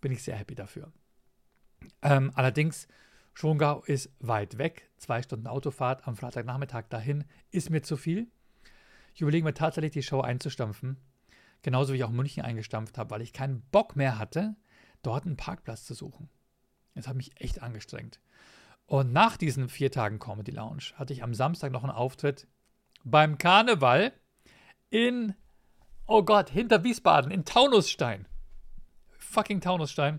Bin 0.00 0.12
ich 0.12 0.22
sehr 0.22 0.36
happy 0.36 0.54
dafür. 0.54 0.92
Ähm, 2.02 2.32
allerdings, 2.34 2.88
Schongau 3.34 3.82
ist 3.84 4.10
weit 4.18 4.58
weg. 4.58 4.90
Zwei 4.96 5.22
Stunden 5.22 5.46
Autofahrt 5.46 6.06
am 6.06 6.16
Freitagnachmittag 6.16 6.84
dahin 6.88 7.24
ist 7.50 7.70
mir 7.70 7.82
zu 7.82 7.96
viel. 7.96 8.30
Ich 9.14 9.20
überlege 9.20 9.44
mir 9.44 9.54
tatsächlich, 9.54 9.92
die 9.92 10.02
Show 10.02 10.20
einzustampfen. 10.20 10.98
Genauso 11.62 11.92
wie 11.92 11.98
ich 11.98 12.04
auch 12.04 12.10
München 12.10 12.42
eingestampft 12.42 12.96
habe, 12.98 13.10
weil 13.10 13.22
ich 13.22 13.32
keinen 13.32 13.62
Bock 13.70 13.96
mehr 13.96 14.18
hatte, 14.18 14.56
dort 15.02 15.26
einen 15.26 15.36
Parkplatz 15.36 15.84
zu 15.84 15.94
suchen. 15.94 16.30
Das 16.94 17.06
hat 17.06 17.16
mich 17.16 17.40
echt 17.40 17.62
angestrengt. 17.62 18.20
Und 18.86 19.12
nach 19.12 19.36
diesen 19.36 19.68
vier 19.68 19.92
Tagen 19.92 20.18
Comedy 20.18 20.50
Lounge 20.50 20.92
hatte 20.94 21.12
ich 21.12 21.22
am 21.22 21.34
Samstag 21.34 21.70
noch 21.70 21.84
einen 21.84 21.92
Auftritt 21.92 22.48
beim 23.04 23.38
Karneval 23.38 24.12
in 24.90 25.34
Oh 26.12 26.24
Gott, 26.24 26.50
hinter 26.50 26.82
Wiesbaden, 26.82 27.30
in 27.30 27.44
Taunusstein. 27.44 28.26
Fucking 29.20 29.60
Taunusstein. 29.60 30.18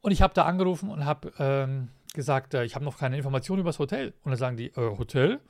Und 0.00 0.12
ich 0.12 0.22
habe 0.22 0.32
da 0.32 0.44
angerufen 0.44 0.90
und 0.90 1.04
habe 1.04 1.32
ähm, 1.40 1.88
gesagt, 2.14 2.54
äh, 2.54 2.64
ich 2.64 2.76
habe 2.76 2.84
noch 2.84 2.98
keine 2.98 3.16
Informationen 3.16 3.62
über 3.62 3.70
das 3.70 3.80
Hotel. 3.80 4.14
Und 4.22 4.30
dann 4.30 4.38
sagen 4.38 4.56
die, 4.56 4.68
äh, 4.68 4.96
Hotel? 4.96 5.40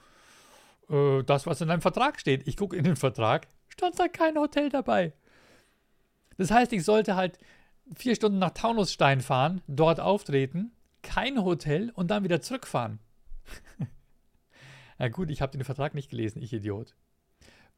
Äh, 0.88 1.22
das, 1.24 1.46
was 1.46 1.60
in 1.60 1.68
deinem 1.68 1.82
Vertrag 1.82 2.18
steht. 2.18 2.48
Ich 2.48 2.56
gucke 2.56 2.74
in 2.76 2.84
den 2.84 2.96
Vertrag, 2.96 3.46
stand 3.68 4.00
da 4.00 4.08
kein 4.08 4.38
Hotel 4.38 4.70
dabei. 4.70 5.12
Das 6.38 6.50
heißt, 6.50 6.72
ich 6.72 6.82
sollte 6.82 7.14
halt 7.14 7.38
vier 7.94 8.14
Stunden 8.14 8.38
nach 8.38 8.52
Taunusstein 8.52 9.20
fahren, 9.20 9.60
dort 9.66 10.00
auftreten, 10.00 10.72
kein 11.02 11.44
Hotel 11.44 11.90
und 11.94 12.10
dann 12.10 12.24
wieder 12.24 12.40
zurückfahren. 12.40 13.00
Na 14.98 15.08
gut, 15.08 15.28
ich 15.28 15.42
habe 15.42 15.52
den 15.52 15.64
Vertrag 15.64 15.92
nicht 15.92 16.08
gelesen, 16.08 16.40
ich 16.40 16.54
Idiot. 16.54 16.94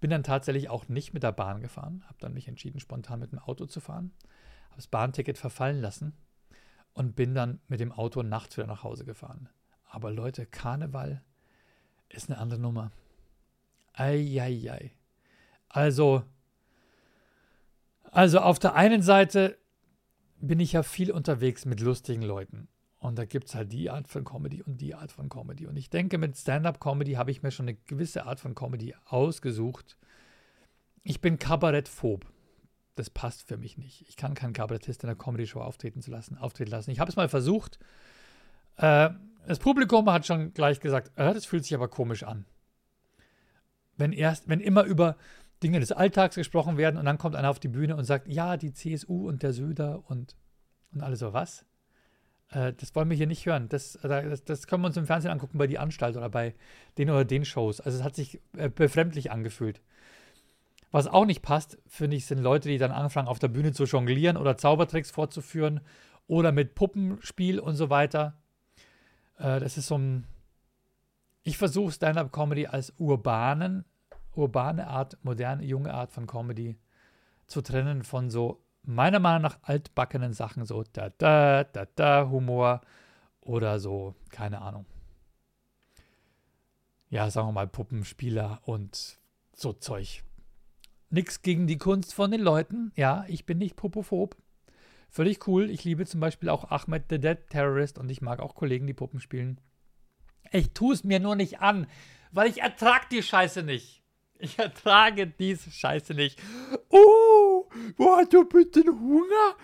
Bin 0.00 0.11
dann 0.11 0.23
tatsächlich 0.23 0.69
auch 0.71 0.88
nicht 0.88 1.12
mit 1.12 1.23
der 1.23 1.33
Bahn 1.33 1.61
gefahren, 1.61 2.05
habe 2.07 2.19
dann 2.21 2.35
mich 2.35 2.49
entschieden, 2.49 2.81
spontan 2.81 3.21
mit 3.21 3.33
dem 3.33 3.38
Auto 3.38 3.67
zu 3.67 3.81
fahren, 3.81 4.12
habe 4.67 4.76
das 4.76 4.87
Bahnticket 4.87 5.38
verfallen 5.38 5.81
lassen 5.81 6.12
und 6.93 7.17
bin 7.17 7.35
dann 7.35 7.61
mit 7.69 7.81
dem 7.81 7.93
Auto 7.93 8.23
nachts 8.23 8.57
wieder 8.57 8.67
nach 8.67 8.85
Hause 8.85 9.05
gefahren. 9.05 9.49
Aber 9.85 10.11
Leute, 10.11 10.47
Karneval 10.47 11.23
ist 12.09 12.31
eine 12.31 12.38
andere 12.38 12.61
Nummer. 12.61 12.93
Eieiei. 13.93 14.93
Also, 15.69 16.23
also 18.05 18.40
auf 18.40 18.59
der 18.59 18.75
einen 18.75 19.02
Seite 19.02 19.59
bin 20.40 20.61
ich 20.61 20.73
ja 20.73 20.83
viel 20.83 21.11
unterwegs 21.11 21.64
mit 21.64 21.81
lustigen 21.81 22.23
Leuten. 22.23 22.69
Und 22.99 23.17
da 23.17 23.25
gibt 23.25 23.49
es 23.49 23.55
halt 23.55 23.73
die 23.73 23.90
Art 23.90 24.09
von 24.09 24.25
Comedy 24.25 24.62
und 24.62 24.81
die 24.81 24.95
Art 24.95 25.12
von 25.12 25.28
Comedy. 25.28 25.67
Und 25.67 25.76
ich 25.76 25.88
denke, 25.88 26.19
mit 26.19 26.37
Stand-up-Comedy 26.37 27.12
habe 27.12 27.31
ich 27.31 27.43
mir 27.43 27.52
schon 27.52 27.69
eine 27.69 27.76
gewisse 27.87 28.26
Art 28.26 28.40
von 28.40 28.55
Comedy 28.55 28.95
ausgesucht. 29.07 29.97
Ich 31.05 31.21
bin 31.21 31.38
Kabarettphob. 31.38 32.26
Das 32.97 33.09
passt 33.09 33.47
für 33.47 33.57
mich 33.57 33.78
nicht. 33.78 34.05
Ich 34.09 34.17
kann 34.17 34.35
keinen 34.35 34.52
Kabarettist 34.52 35.05
in 35.05 35.07
der 35.07 35.17
Comedy-Show 35.17 35.61
auftreten 35.61 36.02
zu 36.02 36.11
lassen, 36.11 36.37
auftreten 36.37 36.73
lassen. 36.73 36.90
Ich 36.90 36.99
habe 36.99 37.09
es 37.09 37.17
mal 37.17 37.28
versucht. 37.28 37.78
Äh, 38.76 39.11
das 39.47 39.61
Publikum 39.61 40.11
hat 40.11 40.26
schon 40.26 40.52
gleich 40.52 40.81
gesagt, 40.81 41.12
äh, 41.17 41.33
das 41.33 41.47
fühlt 41.47 41.62
sich 41.62 41.75
aber 41.75 41.87
komisch 41.87 42.25
an. 42.25 42.45
Wenn 43.97 44.12
erst, 44.12 44.49
wenn 44.49 44.59
immer 44.59 44.83
über 44.83 45.17
Dinge 45.62 45.78
des 45.78 45.93
Alltags 45.93 46.35
gesprochen 46.35 46.76
werden 46.76 46.97
und 46.97 47.05
dann 47.05 47.19
kommt 47.19 47.37
einer 47.37 47.50
auf 47.50 47.61
die 47.61 47.69
Bühne 47.69 47.97
und 47.97 48.05
sagt, 48.05 48.28
ja, 48.28 48.57
die 48.57 48.73
CSU 48.73 49.28
und 49.28 49.45
der 49.45 49.52
Söder 49.52 50.02
und, 50.09 50.37
und 50.93 51.02
alles 51.02 51.21
so 51.21 51.33
was. 51.33 51.64
Äh, 52.50 52.73
das 52.75 52.95
wollen 52.95 53.11
wir 53.11 53.17
hier 53.17 53.26
nicht 53.26 53.47
hören. 53.47 53.69
Das, 53.69 53.97
äh, 53.97 54.28
das, 54.28 54.45
das, 54.45 54.67
können 54.67 54.83
wir 54.83 54.88
uns 54.88 54.97
im 54.97 55.07
Fernsehen 55.07 55.31
angucken 55.31 55.59
bei 55.59 55.67
die 55.67 55.78
Anstalt 55.78 56.17
oder 56.17 56.28
bei 56.28 56.55
den 56.97 57.11
oder 57.11 57.25
den 57.25 57.45
Shows. 57.45 57.81
Also 57.81 57.99
es 57.99 58.05
hat 58.05 58.14
sich 58.14 58.40
äh, 58.57 58.69
befremdlich 58.69 59.31
angefühlt. 59.31 59.81
Was 60.90 61.07
auch 61.07 61.26
nicht 61.26 61.43
passt, 61.43 61.78
finde 61.87 62.17
ich, 62.17 62.26
sind 62.26 62.38
Leute, 62.38 62.69
die 62.69 62.78
dann 62.78 62.93
anfangen, 62.93 63.28
auf 63.28 63.38
der 63.38 63.49
Bühne 63.49 63.73
zu 63.73 63.85
jonglieren 63.85 64.38
oder 64.38 64.57
Zaubertricks 64.57 65.11
vorzuführen 65.11 65.81
oder 66.26 66.50
mit 66.50 66.75
Puppenspiel 66.75 67.59
und 67.61 67.75
so 67.75 67.90
weiter. 67.90 68.38
Äh, 69.38 69.61
das 69.61 69.76
ist 69.76 69.88
so 69.88 69.99
ein. 69.99 70.26
Ich 71.43 71.57
versuche 71.57 71.93
Stand-up-Comedy 71.93 72.67
als 72.67 72.93
urbanen, 72.99 73.85
urbane 74.35 74.87
Art, 74.87 75.17
moderne, 75.23 75.64
junge 75.64 75.95
Art 75.95 76.12
von 76.12 76.26
Comedy 76.26 76.78
zu 77.47 77.62
trennen 77.62 78.02
von 78.02 78.28
so, 78.28 78.61
meiner 78.88 79.21
Meinung 79.21 79.42
nach, 79.42 79.59
altbackenen 79.62 80.33
Sachen, 80.33 80.64
so 80.64 80.83
da 80.92 81.11
da, 81.11 81.64
da 81.64 81.87
da, 81.95 82.28
Humor 82.28 82.80
oder 83.40 83.78
so, 83.78 84.14
keine 84.30 84.61
Ahnung. 84.62 84.87
Ja, 87.11 87.30
sagen 87.30 87.49
wir 87.49 87.52
mal 87.52 87.68
Puppenspieler 87.68 88.61
und 88.64 89.18
so 89.54 89.73
Zeug. 89.73 90.23
Nix 91.11 91.42
gegen 91.42 91.66
die 91.66 91.78
Kunst 91.78 92.12
von 92.14 92.30
den 92.30 92.40
Leuten. 92.40 92.92
Ja, 92.97 93.25
ich 93.28 93.47
bin 93.47 93.59
nicht 93.59 93.76
popophob. 93.76 94.37
Völlig 95.09 95.47
cool. 95.47 95.71
Ich 95.71 95.85
liebe 95.85 96.04
zum 96.04 96.21
Beispiel 96.21 96.50
auch 96.50 96.71
Ahmed 96.71 97.04
the 97.09 97.18
Dead 97.18 97.38
Terrorist 97.49 97.99
und 97.99 98.11
ich 98.11 98.21
mag 98.21 98.40
auch 98.40 98.54
Kollegen, 98.54 98.87
die 98.87 98.95
Puppen 98.95 99.21
spielen. 99.21 99.59
Ich 100.52 100.73
tue 100.73 100.95
es 100.95 101.04
mir 101.04 101.18
nur 101.18 101.35
nicht 101.35 101.61
an, 101.61 101.87
weil 102.30 102.49
ich 102.49 102.61
ertrag 102.61 103.09
die 103.09 103.23
Scheiße 103.23 103.62
nicht. 103.62 104.02
Ich 104.38 104.59
ertrage 104.59 105.26
diese 105.26 105.71
Scheiße 105.71 106.14
nicht. 106.14 106.40
Oh, 106.90 107.28
wo 107.97 108.17
hast 108.17 108.33
du 108.33 108.45
bitte 108.45 108.83
Hunger? 108.87 109.57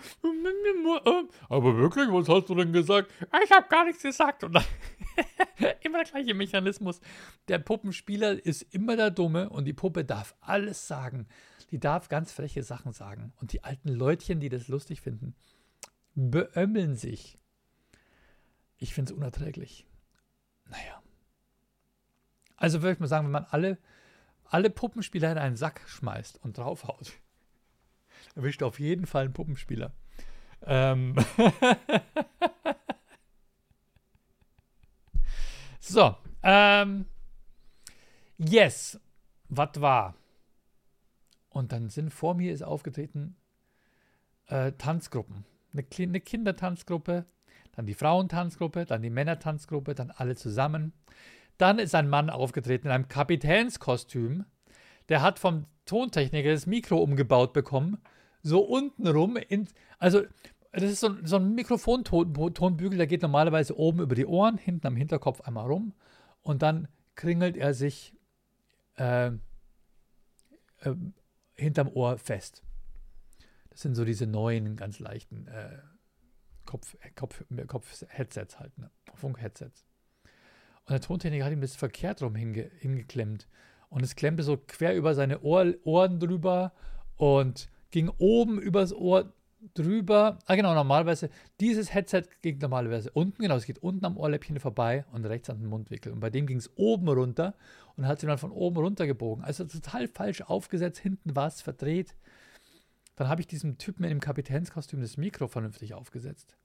Aber 1.49 1.77
wirklich, 1.77 2.07
was 2.09 2.27
hast 2.29 2.49
du 2.49 2.55
denn 2.55 2.73
gesagt? 2.73 3.11
Ich 3.43 3.51
habe 3.51 3.67
gar 3.69 3.85
nichts 3.85 4.01
gesagt. 4.03 4.43
Und 4.43 4.53
dann 4.53 4.65
immer 5.81 6.03
der 6.03 6.11
gleiche 6.11 6.33
Mechanismus. 6.33 6.99
Der 7.47 7.59
Puppenspieler 7.59 8.45
ist 8.45 8.61
immer 8.73 8.95
der 8.95 9.11
Dumme 9.11 9.49
und 9.49 9.65
die 9.65 9.73
Puppe 9.73 10.05
darf 10.05 10.35
alles 10.41 10.87
sagen. 10.87 11.27
Die 11.71 11.79
darf 11.79 12.09
ganz 12.09 12.31
freche 12.31 12.63
Sachen 12.63 12.93
sagen. 12.93 13.33
Und 13.41 13.53
die 13.53 13.63
alten 13.63 13.89
Leutchen, 13.89 14.39
die 14.39 14.49
das 14.49 14.67
lustig 14.67 15.01
finden, 15.01 15.35
beömmeln 16.13 16.95
sich. 16.95 17.37
Ich 18.77 18.93
finde 18.93 19.11
es 19.11 19.17
unerträglich. 19.17 19.85
Naja. 20.69 21.01
Also 22.57 22.81
würde 22.81 22.93
ich 22.93 22.99
mal 22.99 23.07
sagen, 23.07 23.25
wenn 23.25 23.31
man 23.31 23.45
alle, 23.49 23.77
alle 24.45 24.69
Puppenspieler 24.69 25.31
in 25.31 25.37
einen 25.37 25.57
Sack 25.57 25.81
schmeißt 25.87 26.41
und 26.43 26.57
draufhaut, 26.57 27.13
erwischt 28.35 28.63
auf 28.63 28.79
jeden 28.79 29.05
Fall 29.05 29.25
einen 29.25 29.33
Puppenspieler. 29.33 29.93
Ähm 30.65 31.15
so, 35.79 36.15
ähm, 36.43 37.05
yes, 38.37 38.99
was 39.49 39.81
war? 39.81 40.15
Und 41.49 41.71
dann 41.71 41.89
sind 41.89 42.13
vor 42.13 42.35
mir 42.35 42.51
ist 42.51 42.63
aufgetreten 42.63 43.37
äh, 44.47 44.73
Tanzgruppen. 44.73 45.45
Eine, 45.73 45.85
eine 45.97 46.19
Kindertanzgruppe, 46.19 47.25
dann 47.73 47.85
die 47.85 47.93
Frauentanzgruppe, 47.93 48.85
dann 48.85 49.01
die 49.01 49.09
Männertanzgruppe, 49.09 49.95
dann 49.95 50.11
alle 50.11 50.35
zusammen. 50.35 50.93
Dann 51.57 51.79
ist 51.79 51.95
ein 51.95 52.09
Mann 52.09 52.29
aufgetreten 52.29 52.87
in 52.87 52.93
einem 52.93 53.07
Kapitänskostüm. 53.07 54.45
Der 55.09 55.21
hat 55.21 55.39
vom 55.39 55.65
Tontechniker 55.85 56.51
das 56.51 56.65
Mikro 56.65 56.97
umgebaut 56.97 57.53
bekommen. 57.53 57.97
So 58.45 58.61
untenrum. 58.61 59.37
In, 59.37 59.67
also, 59.97 60.21
das 60.71 60.83
ist 60.83 60.99
so, 60.99 61.15
so 61.23 61.37
ein 61.37 61.55
Mikrofontonbügel, 61.55 62.95
der 62.95 63.07
geht 63.07 63.23
normalerweise 63.23 63.75
oben 63.75 64.01
über 64.01 64.13
die 64.13 64.27
Ohren, 64.27 64.59
hinten 64.59 64.85
am 64.85 64.95
Hinterkopf 64.95 65.41
einmal 65.41 65.65
rum. 65.65 65.93
Und 66.43 66.61
dann 66.61 66.87
kringelt 67.15 67.57
er 67.57 67.73
sich 67.73 68.13
äh, 68.97 69.27
äh, 69.27 70.95
hinterm 71.55 71.87
Ohr 71.87 72.19
fest. 72.19 72.61
Das 73.71 73.81
sind 73.81 73.95
so 73.95 74.05
diese 74.05 74.27
neuen, 74.27 74.75
ganz 74.75 74.99
leichten 74.99 75.47
äh, 75.47 75.79
Kopf, 76.65 76.95
Kopf, 77.15 77.43
Kopf-Headsets 77.65 78.59
halt, 78.59 78.77
ne? 78.77 78.91
Funk-Headsets. 79.15 79.87
Und 80.85 80.91
der 80.91 81.01
Tontechniker 81.01 81.45
hat 81.45 81.51
ihm 81.51 81.61
das 81.61 81.75
verkehrt 81.75 82.21
rum 82.21 82.35
hinge, 82.35 82.69
hingeklemmt. 82.77 83.47
Und 83.89 84.03
es 84.03 84.15
klemmte 84.15 84.43
so 84.43 84.57
quer 84.57 84.95
über 84.95 85.15
seine 85.15 85.41
Ohr, 85.41 85.73
Ohren 85.83 86.19
drüber 86.19 86.73
und 87.17 87.69
ging 87.95 88.11
oben 88.17 88.59
übers 88.59 88.91
Ohr 88.91 89.31
drüber. 89.73 90.39
Ah, 90.47 90.55
genau, 90.55 90.73
normalerweise, 90.73 91.29
dieses 91.61 91.93
Headset 91.93 92.23
ging 92.41 92.57
normalerweise 92.57 93.09
unten, 93.11 93.41
genau, 93.41 93.55
es 93.55 93.65
geht 93.65 93.79
unten 93.79 94.03
am 94.03 94.17
Ohrläppchen 94.17 94.59
vorbei 94.59 95.05
und 95.13 95.23
rechts 95.23 95.49
an 95.49 95.59
den 95.59 95.69
Mundwickel. 95.69 96.11
Und 96.11 96.19
bei 96.19 96.29
dem 96.29 96.45
ging 96.45 96.57
es 96.57 96.69
oben 96.75 97.07
runter 97.07 97.55
und 97.95 98.05
hat 98.05 98.19
sich 98.19 98.27
dann 98.27 98.37
von 98.37 98.51
oben 98.51 98.75
runter 98.75 99.07
gebogen. 99.07 99.45
Also 99.45 99.63
total 99.63 100.09
falsch 100.09 100.41
aufgesetzt, 100.41 100.99
hinten 100.99 101.37
war 101.37 101.47
es 101.47 101.61
verdreht. 101.61 102.17
Dann 103.15 103.29
habe 103.29 103.39
ich 103.39 103.47
diesem 103.47 103.77
Typen 103.77 104.03
in 104.03 104.09
dem 104.09 104.19
Kapitänskostüm 104.19 104.99
das 104.99 105.15
Mikro 105.15 105.47
vernünftig 105.47 105.93
aufgesetzt. 105.93 106.57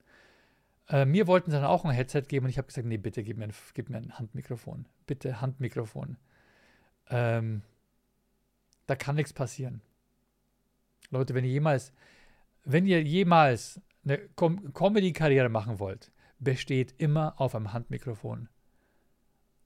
Äh, 0.89 1.05
mir 1.05 1.29
wollten 1.29 1.53
sie 1.53 1.57
dann 1.57 1.65
auch 1.65 1.85
ein 1.85 1.93
Headset 1.93 2.23
geben 2.23 2.47
und 2.47 2.51
ich 2.51 2.59
habe 2.59 2.67
gesagt, 2.67 2.89
nee, 2.89 2.97
bitte 2.97 3.23
gib 3.23 3.37
mir 3.37 3.45
ein, 3.45 3.55
gib 3.75 3.89
mir 3.89 3.99
ein 3.99 4.19
Handmikrofon. 4.19 4.87
Bitte 5.07 5.41
Handmikrofon. 5.41 6.17
Ähm, 7.09 7.63
da 8.89 8.97
kann 8.97 9.15
nichts 9.15 9.33
passieren. 9.33 9.81
Leute, 11.11 11.35
wenn 11.35 11.45
ihr 11.45 11.51
jemals 11.51 11.93
wenn 12.65 12.87
ihr 12.87 13.03
jemals 13.03 13.81
eine 14.05 14.19
Com 14.37 14.73
Comedy-Karriere 14.73 15.49
machen 15.49 15.79
wollt, 15.79 16.13
besteht 16.39 16.95
immer 16.99 17.41
auf 17.41 17.55
einem 17.55 17.73
Handmikrofon 17.73 18.49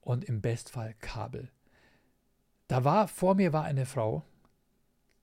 und 0.01 0.25
im 0.25 0.41
Bestfall 0.41 0.93
Kabel. 0.99 1.51
Da 2.67 2.83
war, 2.83 3.07
vor 3.07 3.35
mir 3.35 3.53
war 3.53 3.63
eine 3.63 3.85
Frau, 3.85 4.25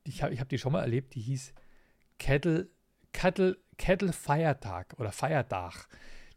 ich 0.04 0.22
habe 0.22 0.32
ich 0.32 0.40
hab 0.40 0.48
die 0.48 0.58
schon 0.58 0.72
mal 0.72 0.80
erlebt, 0.80 1.14
die 1.14 1.20
hieß 1.20 1.52
Kettle, 2.18 2.70
Kettle, 3.12 3.58
Kettle 3.76 4.12
Feiertag 4.12 4.94
oder 4.98 5.12
Feiertag. 5.12 5.88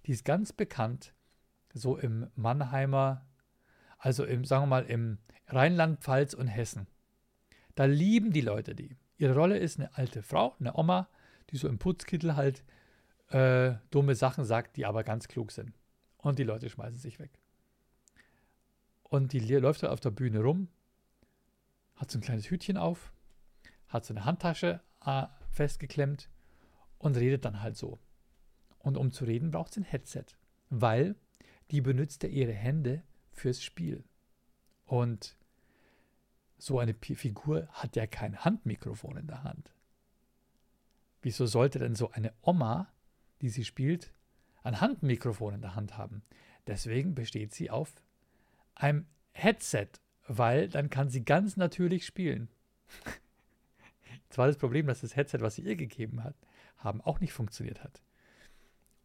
Die 0.06 0.12
ist 0.12 0.26
ganz 0.26 0.52
bekannt, 0.54 1.13
so 1.74 1.98
im 1.98 2.30
Mannheimer, 2.36 3.26
also 3.98 4.24
im, 4.24 4.45
sagen 4.45 4.63
wir 4.63 4.67
mal, 4.67 4.86
im 4.86 5.19
Rheinland-Pfalz 5.48 6.34
und 6.34 6.48
Hessen. 6.48 6.88
Da 7.76 7.86
lieben 7.86 8.32
die 8.32 8.41
Leute 8.41 8.76
die. 8.76 8.98
Ihre 9.17 9.36
Rolle 9.36 9.58
ist 9.58 9.80
eine 9.80 9.95
alte 9.95 10.21
Frau, 10.21 10.56
eine 10.60 10.75
Oma, 10.75 11.08
die 11.49 11.58
so 11.58 11.67
im 11.67 11.80
Putzkittel 11.80 12.36
halt 12.36 12.63
äh, 13.30 13.75
dumme 13.91 14.15
Sachen 14.15 14.45
sagt, 14.45 14.78
die 14.78 14.86
aber 14.86 15.04
ganz 15.04 15.28
klug 15.28 15.51
sind. 15.51 15.73
Und 16.17 16.39
die 16.39 16.43
Leute 16.43 16.69
schmeißen 16.69 16.99
sich 16.99 17.19
weg. 17.19 17.39
Und 19.04 19.34
die 19.34 19.39
läuft 19.39 19.84
halt 19.84 19.93
auf 19.93 19.99
der 19.99 20.12
Bühne 20.12 20.41
rum, 20.41 20.67
hat 21.95 22.12
so 22.12 22.17
ein 22.17 22.21
kleines 22.21 22.49
Hütchen 22.49 22.78
auf, 22.78 23.13
hat 23.88 24.06
so 24.06 24.13
eine 24.13 24.25
Handtasche 24.25 24.82
äh, 25.06 25.28
festgeklemmt 25.51 26.30
und 26.97 27.15
redet 27.15 27.45
dann 27.45 27.62
halt 27.62 27.78
so. 27.78 27.99
Und 28.80 28.97
um 28.97 29.12
zu 29.12 29.25
reden, 29.25 29.51
braucht 29.51 29.73
sie 29.73 29.82
ein 29.82 29.86
Headset, 29.86 30.25
weil 30.69 31.15
die 31.71 31.82
benutzt 31.82 32.23
ja 32.23 32.30
ihre 32.30 32.51
Hände 32.51 33.04
fürs 33.32 33.63
Spiel. 33.63 34.04
Und 34.86 35.38
so 36.58 36.80
eine 36.80 36.94
Figur 36.94 37.68
hat 37.72 37.96
ja 37.96 38.08
kein 38.08 38.44
Handmikrofon 38.44 39.18
in 39.18 39.28
der 39.28 39.44
Hand. 39.44 39.72
Wieso 41.22 41.46
sollte 41.46 41.80
denn 41.80 41.96
so 41.96 42.12
eine 42.12 42.34
Oma, 42.41 42.91
die 43.41 43.50
sie 43.50 43.65
spielt, 43.65 44.13
ein 44.63 44.80
Handmikrofon 44.80 45.56
in 45.56 45.62
der 45.62 45.76
Hand 45.76 45.98
haben? 45.98 46.24
Deswegen 46.68 47.15
besteht 47.15 47.54
sie 47.54 47.70
auf 47.70 47.94
einem 48.74 49.06
Headset, 49.32 49.88
weil 50.28 50.70
dann 50.70 50.89
kann 50.89 51.10
sie 51.10 51.24
ganz 51.24 51.58
natürlich 51.58 52.06
spielen. 52.06 52.50
Jetzt 54.24 54.38
war 54.38 54.48
das 54.48 54.58
Problem, 54.58 54.88
dass 54.88 55.02
das 55.02 55.15
Headset, 55.15 55.39
was 55.41 55.56
sie 55.56 55.63
ihr 55.63 55.76
gegeben 55.76 56.24
hat, 56.24 56.36
haben, 56.78 57.02
auch 57.02 57.20
nicht 57.20 57.34
funktioniert 57.34 57.84
hat. 57.84 58.02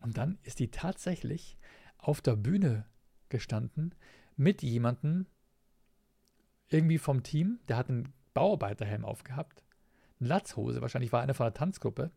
Und 0.00 0.16
dann 0.16 0.38
ist 0.42 0.58
die 0.58 0.70
tatsächlich 0.70 1.58
auf 1.98 2.20
der 2.20 2.36
Bühne 2.36 2.86
gestanden 3.28 3.94
mit 4.36 4.62
jemandem, 4.62 5.26
irgendwie 6.70 6.98
vom 6.98 7.22
Team, 7.22 7.60
der 7.68 7.76
hat 7.76 7.88
einen 7.88 8.12
Bauarbeiterhelm 8.32 9.04
aufgehabt 9.04 9.62
Latzhose, 10.20 10.82
wahrscheinlich 10.82 11.12
war 11.12 11.22
einer 11.22 11.34
von 11.34 11.46
der 11.46 11.54
Tanzgruppe. 11.54 12.10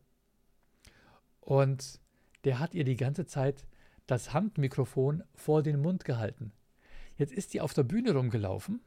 Und 1.40 2.00
der 2.44 2.60
hat 2.60 2.76
ihr 2.76 2.84
die 2.84 2.98
ganze 2.98 3.26
Zeit 3.26 3.66
das 4.06 4.34
Handmikrofon 4.34 5.24
vor 5.34 5.64
den 5.64 5.82
Mund 5.82 6.04
gehalten. 6.04 6.52
Jetzt 7.16 7.34
ist 7.34 7.54
die 7.54 7.62
auf 7.62 7.74
der 7.74 7.84
Bühne 7.84 8.14
rumgelaufen 8.14 8.82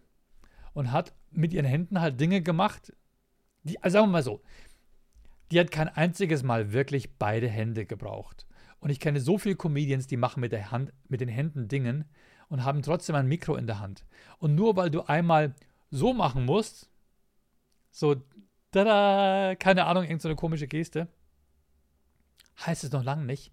und 0.75 0.93
hat 0.93 1.15
mit 1.31 1.55
ihren 1.55 1.65
Händen 1.65 2.01
halt 2.01 2.21
Dinge 2.21 2.43
gemacht, 2.43 2.93
die, 3.63 3.83
also 3.83 3.95
sagen 3.95 4.09
wir 4.09 4.13
mal 4.13 4.23
so, 4.23 4.43
die 5.51 5.59
hat 5.59 5.71
kein 5.71 5.89
einziges 5.89 6.43
Mal 6.43 6.73
wirklich 6.73 7.17
beide 7.17 7.49
Hände 7.49 7.87
gebraucht. 7.87 8.47
Und 8.81 8.91
ich 8.91 9.01
kenne 9.01 9.21
so 9.21 9.39
viele 9.39 9.57
Comedians, 9.57 10.07
die 10.07 10.19
machen 10.19 10.41
mit 10.41 10.53
der 10.53 10.71
Hand, 10.71 10.93
mit 11.09 11.21
den 11.21 11.29
Händen 11.29 11.69
Dingen 11.69 12.05
und 12.49 12.65
haben 12.65 12.83
trotzdem 12.83 13.17
ein 13.17 13.29
Mikro 13.29 13.57
in 13.57 13.67
der 13.67 13.81
Hand. 13.81 14.05
Und 14.39 14.55
nur 14.55 14.77
weil 14.77 14.91
du 14.91 15.03
einmal 15.03 15.55
so 15.91 16.13
machen 16.13 16.45
musst, 16.45 16.89
so 17.91 18.17
tada, 18.71 19.55
keine 19.57 19.87
Ahnung, 19.87 20.05
irgendeine 20.05 20.35
so 20.35 20.37
komische 20.37 20.69
Geste, 20.69 21.09
heißt 22.65 22.85
es 22.85 22.93
noch 22.93 23.05
lange 23.05 23.25
nicht, 23.25 23.53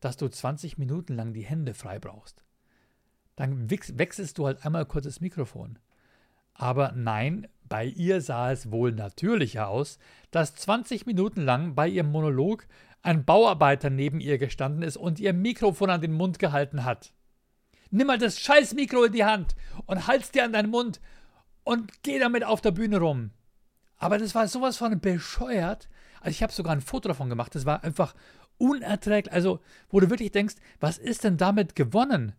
dass 0.00 0.16
du 0.16 0.28
20 0.28 0.78
Minuten 0.78 1.14
lang 1.14 1.32
die 1.32 1.44
Hände 1.44 1.74
frei 1.74 1.98
brauchst. 1.98 2.42
Dann 3.36 3.70
wechselst 3.70 4.38
du 4.38 4.46
halt 4.46 4.64
einmal 4.64 4.86
kurz 4.86 5.04
das 5.04 5.20
Mikrofon. 5.20 5.78
Aber 6.54 6.92
nein, 6.92 7.48
bei 7.68 7.86
ihr 7.86 8.20
sah 8.20 8.52
es 8.52 8.70
wohl 8.70 8.92
natürlicher 8.92 9.68
aus, 9.68 9.98
dass 10.30 10.54
20 10.54 11.06
Minuten 11.06 11.40
lang 11.40 11.74
bei 11.74 11.88
ihrem 11.88 12.10
Monolog 12.10 12.66
ein 13.00 13.24
Bauarbeiter 13.24 13.90
neben 13.90 14.20
ihr 14.20 14.38
gestanden 14.38 14.82
ist 14.82 14.96
und 14.96 15.18
ihr 15.18 15.32
Mikrofon 15.32 15.90
an 15.90 16.02
den 16.02 16.12
Mund 16.12 16.38
gehalten 16.38 16.84
hat. 16.84 17.12
Nimm 17.92 18.06
mal 18.06 18.18
das 18.18 18.40
scheiß 18.40 18.72
Mikro 18.72 19.04
in 19.04 19.12
die 19.12 19.24
Hand 19.24 19.54
und 19.84 20.06
halt's 20.06 20.30
dir 20.30 20.44
an 20.44 20.54
deinen 20.54 20.70
Mund 20.70 21.00
und 21.62 22.02
geh 22.02 22.18
damit 22.18 22.42
auf 22.42 22.62
der 22.62 22.70
Bühne 22.70 22.98
rum. 22.98 23.32
Aber 23.98 24.16
das 24.16 24.34
war 24.34 24.48
sowas 24.48 24.78
von 24.78 24.98
bescheuert. 24.98 25.90
Also 26.20 26.30
ich 26.30 26.42
habe 26.42 26.54
sogar 26.54 26.72
ein 26.72 26.80
Foto 26.80 27.08
davon 27.08 27.28
gemacht. 27.28 27.54
Das 27.54 27.66
war 27.66 27.84
einfach 27.84 28.14
unerträglich. 28.56 29.32
Also, 29.32 29.60
wo 29.90 30.00
du 30.00 30.08
wirklich 30.08 30.32
denkst, 30.32 30.54
was 30.80 30.96
ist 30.96 31.22
denn 31.24 31.36
damit 31.36 31.76
gewonnen? 31.76 32.32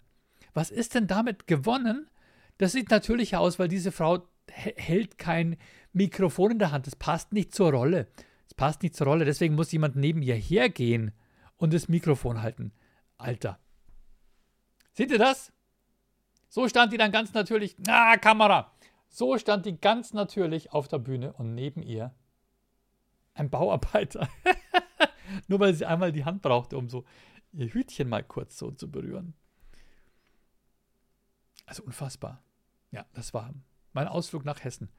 Was 0.56 0.72
ist 0.72 0.96
denn 0.96 1.06
damit 1.06 1.46
gewonnen? 1.46 2.10
Das 2.58 2.72
sieht 2.72 2.89
natürlich 2.89 3.36
aus, 3.36 3.60
weil 3.60 3.68
diese 3.68 3.92
Frau 3.92 4.28
hält 4.50 5.20
kein 5.20 5.56
Mikrofon 5.92 6.52
in 6.52 6.60
der 6.60 6.72
Hand. 6.72 6.88
Das 6.88 6.96
passt 6.96 7.32
nicht 7.32 7.54
zur 7.54 7.72
Rolle. 7.72 8.08
Es 8.48 8.56
passt 8.56 8.82
nicht 8.82 8.96
zur 8.96 9.06
Rolle. 9.06 9.24
Deswegen 9.24 9.54
muss 9.54 9.72
jemand 9.72 9.96
neben 9.96 10.24
ihr 10.24 10.36
hergehen 10.36 11.12
und 11.58 11.74
das 11.74 11.88
Mikrofon 11.89 12.42
halten. 12.42 12.72
Alter. 13.20 13.60
Seht 14.94 15.12
ihr 15.12 15.18
das? 15.18 15.52
So 16.50 16.68
stand 16.70 16.94
die 16.94 16.98
dann 16.98 17.12
ganz 17.12 17.34
natürlich. 17.34 17.76
Na, 17.80 18.16
Kamera! 18.18 18.72
So 19.10 19.38
stand 19.38 19.66
die 19.66 19.80
ganz 19.80 20.14
natürlich 20.14 20.72
auf 20.72 20.88
der 20.88 21.00
Bühne 21.00 21.34
und 21.34 21.54
neben 21.54 21.82
ihr 21.82 22.14
ein 23.34 23.50
Bauarbeiter. 23.50 24.28
Nur 25.48 25.60
weil 25.60 25.74
sie 25.74 25.86
einmal 25.86 26.12
die 26.12 26.26
Hand 26.26 26.42
brauchte, 26.42 26.78
um 26.78 26.90
so 26.90 27.06
ihr 27.54 27.74
Hütchen 27.74 28.10
mal 28.10 28.24
kurz 28.24 28.58
so 28.58 28.72
zu 28.72 28.90
berühren. 28.90 29.34
Also 31.66 31.84
unfassbar. 31.84 32.44
Ja, 32.92 33.06
das 33.14 33.34
war 33.34 33.54
mein 33.94 34.08
Ausflug 34.08 34.46
nach 34.46 34.64
Hessen. 34.64 34.90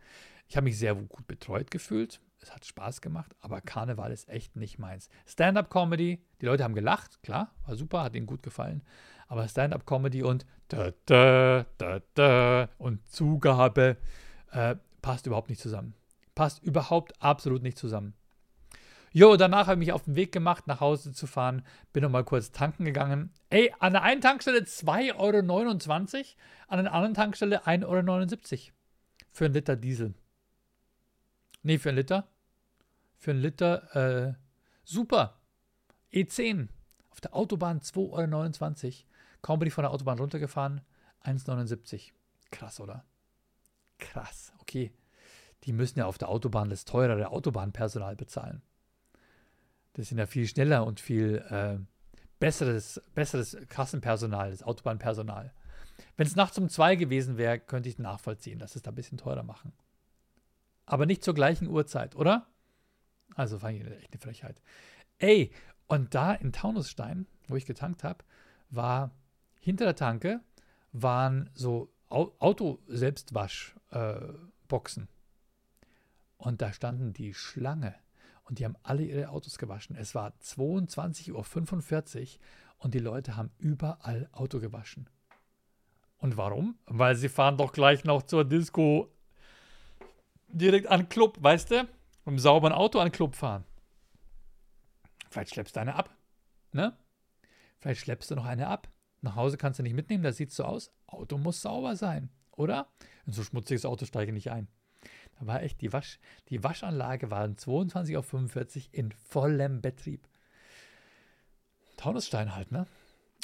Ich 0.48 0.56
habe 0.56 0.64
mich 0.64 0.78
sehr 0.78 0.94
gut 0.94 1.26
betreut 1.26 1.70
gefühlt. 1.70 2.20
Es 2.40 2.52
hat 2.52 2.66
Spaß 2.66 3.00
gemacht, 3.00 3.34
aber 3.40 3.60
Karneval 3.60 4.12
ist 4.12 4.28
echt 4.28 4.56
nicht 4.56 4.78
meins. 4.78 5.08
Stand-up-Comedy, 5.26 6.22
die 6.40 6.46
Leute 6.46 6.64
haben 6.64 6.74
gelacht, 6.74 7.22
klar, 7.22 7.54
war 7.64 7.76
super, 7.76 8.02
hat 8.02 8.14
ihnen 8.14 8.26
gut 8.26 8.42
gefallen. 8.42 8.82
Aber 9.34 9.48
Stand-up-Comedy 9.48 10.22
und 10.22 10.46
da, 10.68 10.92
da, 11.06 11.66
da, 11.76 12.00
da 12.14 12.68
und 12.78 13.04
Zugabe 13.08 13.96
äh, 14.52 14.76
passt 15.02 15.26
überhaupt 15.26 15.48
nicht 15.48 15.60
zusammen. 15.60 15.94
Passt 16.36 16.62
überhaupt 16.62 17.20
absolut 17.20 17.64
nicht 17.64 17.76
zusammen. 17.76 18.14
Jo, 19.10 19.36
danach 19.36 19.66
habe 19.66 19.72
ich 19.74 19.88
mich 19.88 19.92
auf 19.92 20.04
den 20.04 20.14
Weg 20.14 20.30
gemacht, 20.30 20.68
nach 20.68 20.78
Hause 20.78 21.12
zu 21.12 21.26
fahren. 21.26 21.66
Bin 21.92 22.04
nochmal 22.04 22.22
kurz 22.22 22.52
tanken 22.52 22.84
gegangen. 22.84 23.32
Ey, 23.50 23.74
an 23.80 23.94
der 23.94 24.02
einen 24.02 24.20
Tankstelle 24.20 24.60
2,29 24.60 25.16
Euro, 25.16 26.26
an 26.68 26.84
der 26.84 26.92
anderen 26.92 27.14
Tankstelle 27.14 27.66
1,79 27.66 28.52
Euro. 28.52 28.72
Für 29.32 29.46
einen 29.46 29.54
Liter 29.54 29.74
Diesel. 29.74 30.14
Nee, 31.64 31.78
für 31.78 31.88
einen 31.88 31.98
Liter. 31.98 32.28
Für 33.18 33.32
einen 33.32 33.40
Liter, 33.40 34.28
äh, 34.28 34.34
super. 34.84 35.40
E10. 36.12 36.68
Auf 37.10 37.20
der 37.20 37.34
Autobahn 37.34 37.80
2,29 37.80 38.84
Euro. 38.84 38.94
Kaum 39.44 39.58
bin 39.58 39.68
ich 39.68 39.74
von 39.74 39.82
der 39.82 39.90
Autobahn 39.90 40.18
runtergefahren. 40.18 40.80
1,79. 41.22 42.12
Krass, 42.50 42.80
oder? 42.80 43.04
Krass. 43.98 44.54
Okay. 44.60 44.90
Die 45.64 45.74
müssen 45.74 45.98
ja 45.98 46.06
auf 46.06 46.16
der 46.16 46.30
Autobahn 46.30 46.70
das 46.70 46.86
teurere 46.86 47.28
Autobahnpersonal 47.28 48.16
bezahlen. 48.16 48.62
Das 49.92 50.08
sind 50.08 50.16
ja 50.16 50.24
viel 50.24 50.48
schneller 50.48 50.86
und 50.86 50.98
viel 50.98 51.44
äh, 51.50 51.76
besseres, 52.40 53.02
besseres 53.14 53.58
Kassenpersonal, 53.68 54.50
das 54.50 54.62
Autobahnpersonal. 54.62 55.52
Wenn 56.16 56.26
es 56.26 56.36
nachts 56.36 56.56
um 56.56 56.70
zwei 56.70 56.96
gewesen 56.96 57.36
wäre, 57.36 57.58
könnte 57.58 57.90
ich 57.90 57.98
nachvollziehen, 57.98 58.58
dass 58.58 58.76
es 58.76 58.80
da 58.80 58.92
ein 58.92 58.94
bisschen 58.94 59.18
teurer 59.18 59.42
machen. 59.42 59.74
Aber 60.86 61.04
nicht 61.04 61.22
zur 61.22 61.34
gleichen 61.34 61.68
Uhrzeit, 61.68 62.16
oder? 62.16 62.46
Also 63.34 63.58
fand 63.58 63.76
ich 63.76 63.84
echt 63.84 64.10
eine 64.10 64.20
Frechheit. 64.22 64.62
Ey, 65.18 65.52
und 65.86 66.14
da 66.14 66.32
in 66.32 66.54
Taunusstein, 66.54 67.26
wo 67.46 67.56
ich 67.56 67.66
getankt 67.66 68.04
habe, 68.04 68.24
war 68.70 69.10
hinter 69.64 69.86
der 69.86 69.96
Tanke 69.96 70.40
waren 70.92 71.50
so 71.54 71.90
Auto-Selbstwaschboxen. 72.10 75.08
Und 76.36 76.60
da 76.60 76.70
standen 76.72 77.14
die 77.14 77.32
Schlange 77.32 77.94
und 78.44 78.58
die 78.58 78.66
haben 78.66 78.76
alle 78.82 79.04
ihre 79.04 79.30
Autos 79.30 79.56
gewaschen. 79.56 79.96
Es 79.96 80.14
war 80.14 80.34
22.45 80.42 81.32
Uhr 81.32 81.46
und 82.76 82.92
die 82.92 82.98
Leute 82.98 83.36
haben 83.36 83.52
überall 83.58 84.28
Auto 84.32 84.60
gewaschen. 84.60 85.08
Und 86.18 86.36
warum? 86.36 86.76
Weil 86.84 87.16
sie 87.16 87.30
fahren 87.30 87.56
doch 87.56 87.72
gleich 87.72 88.04
noch 88.04 88.22
zur 88.22 88.44
Disco 88.44 89.10
direkt 90.48 90.88
an 90.88 91.08
Club, 91.08 91.38
weißt 91.40 91.70
du? 91.70 91.84
Mit 91.84 91.88
einem 92.26 92.38
sauberen 92.38 92.74
Auto 92.74 92.98
an 92.98 93.12
Club 93.12 93.34
fahren. 93.34 93.64
Vielleicht 95.30 95.54
schleppst 95.54 95.76
du 95.76 95.80
eine 95.80 95.94
ab. 95.94 96.14
Ne? 96.72 96.94
Vielleicht 97.78 98.02
schleppst 98.02 98.30
du 98.30 98.34
noch 98.34 98.44
eine 98.44 98.68
ab. 98.68 98.90
Nach 99.24 99.36
Hause 99.36 99.56
kannst 99.56 99.78
du 99.78 99.82
nicht 99.82 99.94
mitnehmen, 99.94 100.22
da 100.22 100.32
sieht 100.32 100.52
so 100.52 100.64
aus. 100.64 100.92
Auto 101.06 101.38
muss 101.38 101.62
sauber 101.62 101.96
sein, 101.96 102.28
oder? 102.50 102.88
In 103.24 103.32
so 103.32 103.42
schmutziges 103.42 103.86
Auto 103.86 104.04
steige 104.04 104.30
ich 104.30 104.34
nicht 104.34 104.50
ein. 104.50 104.68
Da 105.40 105.46
war 105.46 105.62
echt 105.62 105.80
die, 105.80 105.94
Wasch, 105.94 106.20
die 106.50 106.62
Waschanlage 106.62 107.30
waren 107.30 107.56
22 107.56 108.18
auf 108.18 108.26
45 108.26 108.92
in 108.92 109.12
vollem 109.12 109.80
Betrieb. 109.80 110.28
Taunusstein 111.96 112.54
halt, 112.54 112.70
ne? 112.70 112.86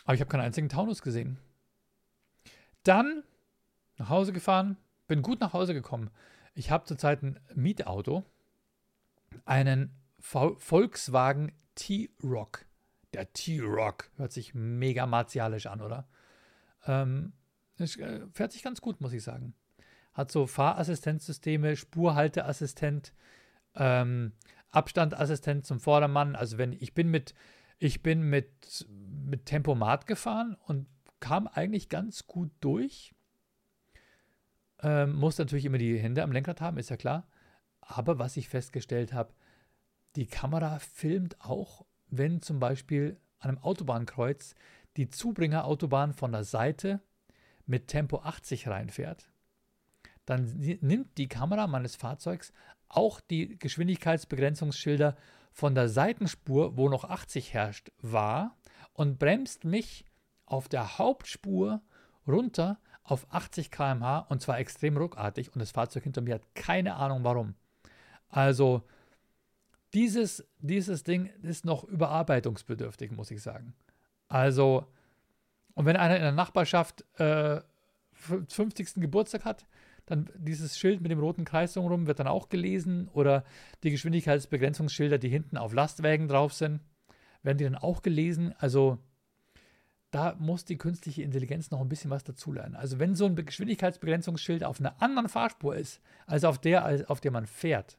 Aber 0.05 0.13
ich 0.13 0.21
habe 0.21 0.29
keinen 0.29 0.43
einzigen 0.43 0.69
Taunus 0.69 1.01
gesehen. 1.01 1.39
Dann 2.83 3.23
nach 3.97 4.11
Hause 4.11 4.35
gefahren, 4.35 4.77
bin 5.09 5.23
gut 5.23 5.41
nach 5.41 5.55
Hause 5.55 5.73
gekommen. 5.73 6.11
Ich 6.55 6.71
habe 6.71 6.85
zurzeit 6.85 7.23
ein 7.23 7.41
Mietauto, 7.55 8.23
einen 9.47 9.95
Volkswagen 10.19 11.53
T-Rock. 11.75 12.67
Der 13.13 13.33
T-Rock 13.33 14.11
hört 14.17 14.33
sich 14.33 14.55
mega 14.55 15.07
martialisch 15.07 15.67
an, 15.67 15.81
oder? 15.81 16.09
Ähm, 16.87 17.33
äh, 17.79 17.87
fährt 18.33 18.53
sich 18.53 18.63
ganz 18.63 18.81
gut, 18.81 19.01
muss 19.01 19.13
ich 19.13 19.23
sagen 19.23 19.55
hat 20.13 20.31
so 20.31 20.47
Fahrassistenzsysteme, 20.47 21.77
Spurhalteassistent, 21.77 23.13
ähm, 23.75 24.33
Abstandassistent 24.71 25.67
zum 25.67 25.81
Vordermann. 25.81 26.37
Also 26.37 26.59
wenn 26.59 26.73
ich 26.73 26.95
bin 26.95 27.09
mit, 27.09 27.35
ich 27.79 28.03
bin 28.03 28.23
mit, 28.23 28.87
mit 28.89 29.47
Tempomat 29.47 30.07
gefahren 30.07 30.57
und 30.67 30.87
kam 31.21 31.47
eigentlich 31.47 31.89
ganz 31.89 32.27
gut 32.27 32.51
durch. 32.61 33.15
Ähm, 34.83 35.15
muss 35.15 35.39
natürlich 35.39 35.65
immer 35.67 35.79
die 35.79 35.99
Hände 35.99 36.23
am 36.23 36.33
Lenkrad 36.33 36.61
haben, 36.61 36.79
ist 36.79 36.91
ja 36.91 36.97
klar. 36.97 37.29
Aber 37.81 38.19
was 38.19 38.37
ich 38.37 38.49
festgestellt 38.49 39.13
habe, 39.13 39.35
die 40.17 40.27
Kamera 40.27 40.79
filmt 40.79 41.41
auch, 41.41 41.85
wenn 42.11 42.43
zum 42.43 42.61
Beispiel 42.61 43.19
an 43.39 43.51
einem 43.51 43.59
Autobahnkreuz 43.59 44.55
die 44.97 45.09
Zubringerautobahn 45.09 46.13
von 46.13 46.33
der 46.33 46.45
Seite 46.45 47.01
mit 47.67 47.89
Tempo 47.89 48.19
80 48.21 48.69
reinfährt 48.69 49.31
dann 50.31 50.45
nimmt 50.81 51.19
die 51.19 51.27
Kamera 51.27 51.67
meines 51.67 51.97
Fahrzeugs 51.97 52.53
auch 52.89 53.21
die 53.21 53.59
Geschwindigkeitsbegrenzungsschilder 53.59 55.17
von 55.53 55.75
der 55.75 55.89
Seitenspur, 55.89 56.77
wo 56.77 56.89
noch 56.89 57.03
80 57.03 57.53
herrscht, 57.53 57.91
wahr 58.01 58.57
und 58.93 59.19
bremst 59.19 59.65
mich 59.65 60.05
auf 60.47 60.69
der 60.69 60.99
Hauptspur 60.99 61.83
runter 62.29 62.79
auf 63.03 63.27
80 63.31 63.73
km/h 63.73 64.21
und 64.29 64.41
zwar 64.41 64.61
extrem 64.61 64.97
ruckartig 64.97 65.53
und 65.53 65.59
das 65.59 65.73
Fahrzeug 65.73 66.05
hinter 66.05 66.21
mir 66.21 66.37
hat 66.37 66.55
keine 66.55 66.95
Ahnung 66.95 67.25
warum. 67.25 67.57
Also 68.29 68.85
dieses, 69.95 70.47
dieses 70.59 71.03
Ding 71.03 71.31
ist 71.43 71.65
noch 71.65 71.85
überarbeitungsbedürftig, 71.85 73.11
muss 73.13 73.31
ich 73.31 73.43
sagen. 73.43 73.75
Also, 74.29 74.87
und 75.75 75.87
wenn 75.87 75.97
einer 75.97 76.17
in 76.17 76.23
der 76.23 76.33
Nachbarschaft 76.33 77.05
äh, 77.19 77.61
50. 78.13 78.95
Geburtstag 78.97 79.45
hat, 79.45 79.67
dann 80.07 80.29
dieses 80.37 80.79
Schild 80.79 81.01
mit 81.01 81.11
dem 81.11 81.21
roten 81.21 81.45
Kreis 81.45 81.75
drumherum 81.75 82.07
wird 82.07 82.21
dann 82.21 82.27
auch 82.27 82.49
gelesen 82.49 83.09
oder 83.13 83.45
die 83.83 83.91
Geschwindigkeitsbegrenzungsschilder, 83.91 85.19
die 85.19 85.29
hinten 85.29 85.57
auf 85.57 85.73
Lastwagen 85.73 86.29
drauf 86.29 86.53
sind, 86.53 86.81
werden 87.43 87.59
die 87.59 87.65
dann 87.65 87.77
auch 87.77 88.03
gelesen. 88.03 88.55
Also 88.59 88.99
da 90.11 90.35
muss 90.39 90.65
die 90.65 90.79
künstliche 90.79 91.23
Intelligenz 91.23 91.71
noch 91.71 91.81
ein 91.81 91.89
bisschen 91.89 92.11
was 92.11 92.25
dazulernen. 92.25 92.75
Also 92.75 92.99
wenn 92.99 93.15
so 93.15 93.27
ein 93.27 93.37
Geschwindigkeitsbegrenzungsschild 93.37 94.65
auf 94.65 94.81
einer 94.81 95.01
anderen 95.01 95.29
Fahrspur 95.29 95.77
ist, 95.77 96.01
als 96.27 96.45
auf 96.45 96.59
der, 96.59 97.09
auf 97.09 97.21
der 97.21 97.31
man 97.31 97.47
fährt, 97.47 97.97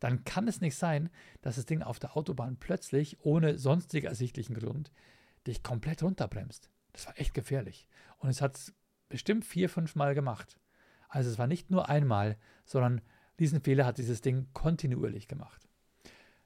dann 0.00 0.24
kann 0.24 0.48
es 0.48 0.60
nicht 0.60 0.76
sein, 0.76 1.10
dass 1.42 1.56
das 1.56 1.66
Ding 1.66 1.82
auf 1.82 1.98
der 1.98 2.16
Autobahn 2.16 2.56
plötzlich, 2.56 3.18
ohne 3.20 3.58
sonstig 3.58 4.04
ersichtlichen 4.04 4.54
Grund, 4.54 4.90
dich 5.46 5.62
komplett 5.62 6.02
runterbremst. 6.02 6.70
Das 6.92 7.06
war 7.06 7.18
echt 7.18 7.34
gefährlich. 7.34 7.86
Und 8.18 8.30
es 8.30 8.42
hat 8.42 8.72
bestimmt 9.08 9.44
vier, 9.44 9.68
fünf 9.68 9.94
Mal 9.94 10.14
gemacht. 10.14 10.58
Also 11.08 11.30
es 11.30 11.38
war 11.38 11.46
nicht 11.46 11.70
nur 11.70 11.88
einmal, 11.88 12.36
sondern 12.64 13.00
diesen 13.38 13.60
Fehler 13.60 13.86
hat 13.86 13.98
dieses 13.98 14.20
Ding 14.20 14.48
kontinuierlich 14.52 15.28
gemacht. 15.28 15.68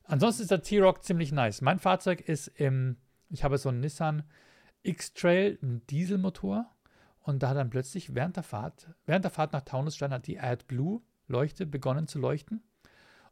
Ansonsten 0.04 0.42
ist 0.42 0.50
der 0.50 0.62
T-Rock 0.62 1.02
ziemlich 1.02 1.32
nice. 1.32 1.60
Mein 1.60 1.78
Fahrzeug 1.78 2.20
ist 2.28 2.48
im, 2.48 2.96
ich 3.30 3.44
habe 3.44 3.58
so 3.58 3.68
einen 3.68 3.80
Nissan 3.80 4.24
X-Trail, 4.82 5.58
einen 5.62 5.86
Dieselmotor. 5.86 6.70
Und 7.20 7.42
da 7.42 7.50
hat 7.50 7.56
dann 7.56 7.70
plötzlich 7.70 8.14
während 8.14 8.36
der 8.36 8.42
Fahrt, 8.42 8.90
während 9.06 9.24
der 9.24 9.30
Fahrt 9.30 9.52
nach 9.54 9.62
Taunusstein 9.62 10.12
hat 10.12 10.26
die 10.26 10.38
AdBlue-Leuchte 10.38 11.66
begonnen 11.66 12.06
zu 12.06 12.18
leuchten. 12.18 12.62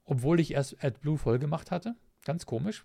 Obwohl 0.04 0.40
ich 0.40 0.52
erst 0.52 0.82
AdBlue 0.84 1.18
voll 1.18 1.38
gemacht 1.38 1.70
hatte. 1.70 1.96
Ganz 2.24 2.46
komisch. 2.46 2.84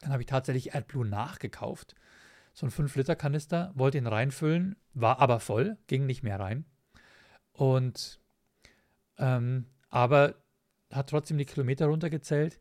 Dann 0.00 0.12
habe 0.12 0.22
ich 0.22 0.26
tatsächlich 0.26 0.74
AdBlue 0.74 1.06
nachgekauft. 1.06 1.94
So 2.52 2.66
ein 2.66 2.72
5-Liter-Kanister, 2.72 3.72
wollte 3.74 3.98
ihn 3.98 4.06
reinfüllen, 4.06 4.76
war 4.92 5.18
aber 5.18 5.40
voll, 5.40 5.76
ging 5.86 6.06
nicht 6.06 6.22
mehr 6.22 6.38
rein. 6.38 6.64
Und 7.52 8.20
ähm, 9.18 9.66
aber 9.88 10.34
hat 10.92 11.10
trotzdem 11.10 11.38
die 11.38 11.44
Kilometer 11.44 11.86
runtergezählt. 11.86 12.60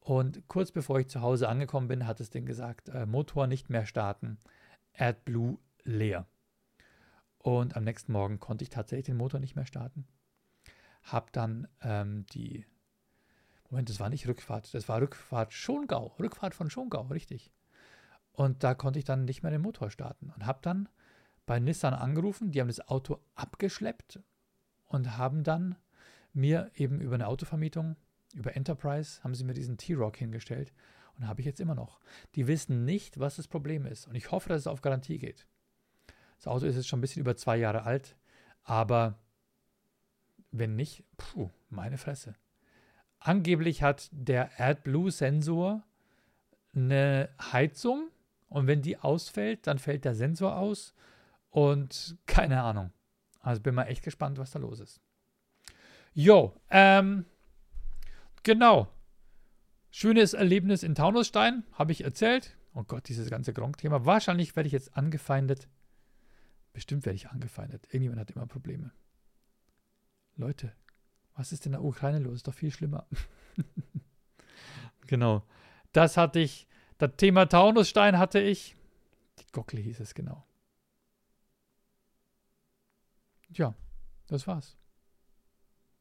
Und 0.00 0.46
kurz 0.48 0.70
bevor 0.70 1.00
ich 1.00 1.08
zu 1.08 1.20
Hause 1.20 1.48
angekommen 1.48 1.88
bin, 1.88 2.06
hat 2.06 2.20
es 2.20 2.30
Ding 2.30 2.46
gesagt, 2.46 2.88
äh, 2.90 3.06
Motor 3.06 3.46
nicht 3.46 3.70
mehr 3.70 3.86
starten, 3.86 4.38
AdBlue 4.96 5.58
leer. 5.84 6.26
Und 7.38 7.76
am 7.76 7.84
nächsten 7.84 8.12
Morgen 8.12 8.40
konnte 8.40 8.62
ich 8.62 8.70
tatsächlich 8.70 9.06
den 9.06 9.16
Motor 9.16 9.40
nicht 9.40 9.56
mehr 9.56 9.66
starten. 9.66 10.06
Hab 11.02 11.32
dann 11.32 11.68
ähm, 11.82 12.26
die, 12.32 12.66
Moment, 13.76 13.90
das 13.90 14.00
war 14.00 14.08
nicht 14.08 14.26
Rückfahrt, 14.26 14.72
das 14.72 14.88
war 14.88 15.02
Rückfahrt 15.02 15.52
Schongau, 15.52 16.14
Rückfahrt 16.18 16.54
von 16.54 16.70
Schongau, 16.70 17.02
richtig. 17.08 17.52
Und 18.32 18.64
da 18.64 18.74
konnte 18.74 18.98
ich 18.98 19.04
dann 19.04 19.26
nicht 19.26 19.42
mehr 19.42 19.50
den 19.52 19.60
Motor 19.60 19.90
starten 19.90 20.32
und 20.34 20.46
habe 20.46 20.60
dann 20.62 20.88
bei 21.44 21.60
Nissan 21.60 21.92
angerufen, 21.92 22.50
die 22.50 22.62
haben 22.62 22.68
das 22.68 22.88
Auto 22.88 23.20
abgeschleppt 23.34 24.20
und 24.86 25.18
haben 25.18 25.44
dann 25.44 25.76
mir 26.32 26.70
eben 26.74 27.02
über 27.02 27.16
eine 27.16 27.26
Autovermietung, 27.26 27.96
über 28.32 28.56
Enterprise, 28.56 29.22
haben 29.22 29.34
sie 29.34 29.44
mir 29.44 29.52
diesen 29.52 29.76
T-Rock 29.76 30.16
hingestellt 30.16 30.72
und 31.18 31.28
habe 31.28 31.42
ich 31.42 31.46
jetzt 31.46 31.60
immer 31.60 31.74
noch. 31.74 32.00
Die 32.34 32.46
wissen 32.46 32.86
nicht, 32.86 33.20
was 33.20 33.36
das 33.36 33.46
Problem 33.46 33.84
ist 33.84 34.06
und 34.06 34.14
ich 34.14 34.30
hoffe, 34.30 34.48
dass 34.48 34.60
es 34.60 34.68
auf 34.68 34.80
Garantie 34.80 35.18
geht. 35.18 35.46
Das 36.38 36.46
Auto 36.46 36.64
ist 36.64 36.76
jetzt 36.76 36.88
schon 36.88 37.00
ein 37.00 37.02
bisschen 37.02 37.20
über 37.20 37.36
zwei 37.36 37.58
Jahre 37.58 37.82
alt, 37.82 38.16
aber 38.62 39.18
wenn 40.50 40.76
nicht, 40.76 41.04
puh, 41.18 41.50
meine 41.68 41.98
Fresse. 41.98 42.36
Angeblich 43.26 43.82
hat 43.82 44.08
der 44.12 44.52
AdBlue-Sensor 44.56 45.82
eine 46.76 47.28
Heizung 47.40 48.08
und 48.48 48.68
wenn 48.68 48.82
die 48.82 48.98
ausfällt, 48.98 49.66
dann 49.66 49.80
fällt 49.80 50.04
der 50.04 50.14
Sensor 50.14 50.56
aus 50.56 50.94
und 51.50 52.16
keine 52.26 52.62
Ahnung. 52.62 52.92
Also 53.40 53.62
bin 53.62 53.74
mal 53.74 53.86
echt 53.86 54.04
gespannt, 54.04 54.38
was 54.38 54.52
da 54.52 54.60
los 54.60 54.78
ist. 54.78 55.00
Jo, 56.14 56.54
ähm, 56.70 57.24
genau. 58.44 58.92
Schönes 59.90 60.32
Erlebnis 60.32 60.84
in 60.84 60.94
Taunusstein, 60.94 61.64
habe 61.72 61.90
ich 61.90 62.04
erzählt. 62.04 62.56
Oh 62.74 62.84
Gott, 62.84 63.08
dieses 63.08 63.28
ganze 63.28 63.52
Gronk-Thema. 63.52 64.06
Wahrscheinlich 64.06 64.54
werde 64.54 64.68
ich 64.68 64.72
jetzt 64.72 64.96
angefeindet. 64.96 65.66
Bestimmt 66.72 67.04
werde 67.04 67.16
ich 67.16 67.28
angefeindet. 67.30 67.86
Irgendjemand 67.86 68.20
hat 68.20 68.30
immer 68.30 68.46
Probleme. 68.46 68.92
Leute, 70.36 70.72
was 71.36 71.52
ist 71.52 71.66
in 71.66 71.72
der 71.72 71.84
Ukraine 71.84 72.18
los? 72.18 72.36
Ist 72.36 72.48
doch 72.48 72.54
viel 72.54 72.70
schlimmer. 72.70 73.06
genau. 75.06 75.44
Das 75.92 76.16
hatte 76.16 76.40
ich. 76.40 76.66
Das 76.98 77.10
Thema 77.16 77.46
Taunusstein 77.46 78.18
hatte 78.18 78.40
ich. 78.40 78.74
Die 79.38 79.52
Gockel 79.52 79.80
hieß 79.80 80.00
es 80.00 80.14
genau. 80.14 80.46
Ja, 83.50 83.74
das 84.26 84.46
war's. 84.46 84.76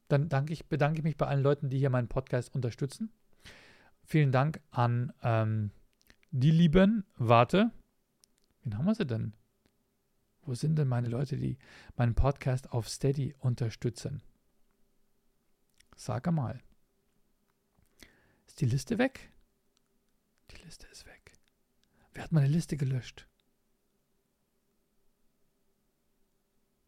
Dann 0.07 0.29
danke 0.29 0.53
ich, 0.53 0.67
bedanke 0.67 0.99
ich 0.99 1.03
mich 1.03 1.17
bei 1.17 1.27
allen 1.27 1.43
Leuten, 1.43 1.69
die 1.69 1.77
hier 1.77 1.89
meinen 1.89 2.07
Podcast 2.07 2.53
unterstützen. 2.55 3.11
Vielen 4.03 4.31
Dank 4.31 4.61
an 4.71 5.11
ähm, 5.21 5.71
die 6.31 6.51
Lieben. 6.51 7.05
Warte, 7.17 7.71
wen 8.63 8.77
haben 8.77 8.85
wir 8.85 8.95
sie 8.95 9.05
denn? 9.05 9.33
Wo 10.43 10.53
sind 10.53 10.77
denn 10.77 10.87
meine 10.87 11.09
Leute, 11.09 11.37
die 11.37 11.57
meinen 11.97 12.15
Podcast 12.15 12.71
auf 12.71 12.87
Steady 12.87 13.35
unterstützen? 13.39 14.21
Sag 15.95 16.31
mal. 16.31 16.61
Ist 18.45 18.61
die 18.61 18.65
Liste 18.65 18.97
weg? 18.97 19.31
Die 20.51 20.57
Liste 20.63 20.87
ist 20.87 21.05
weg. 21.05 21.33
Wer 22.13 22.23
hat 22.23 22.31
meine 22.31 22.47
Liste 22.47 22.77
gelöscht? 22.77 23.27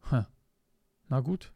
Hm. 0.02 0.26
Na 1.08 1.20
gut. 1.20 1.52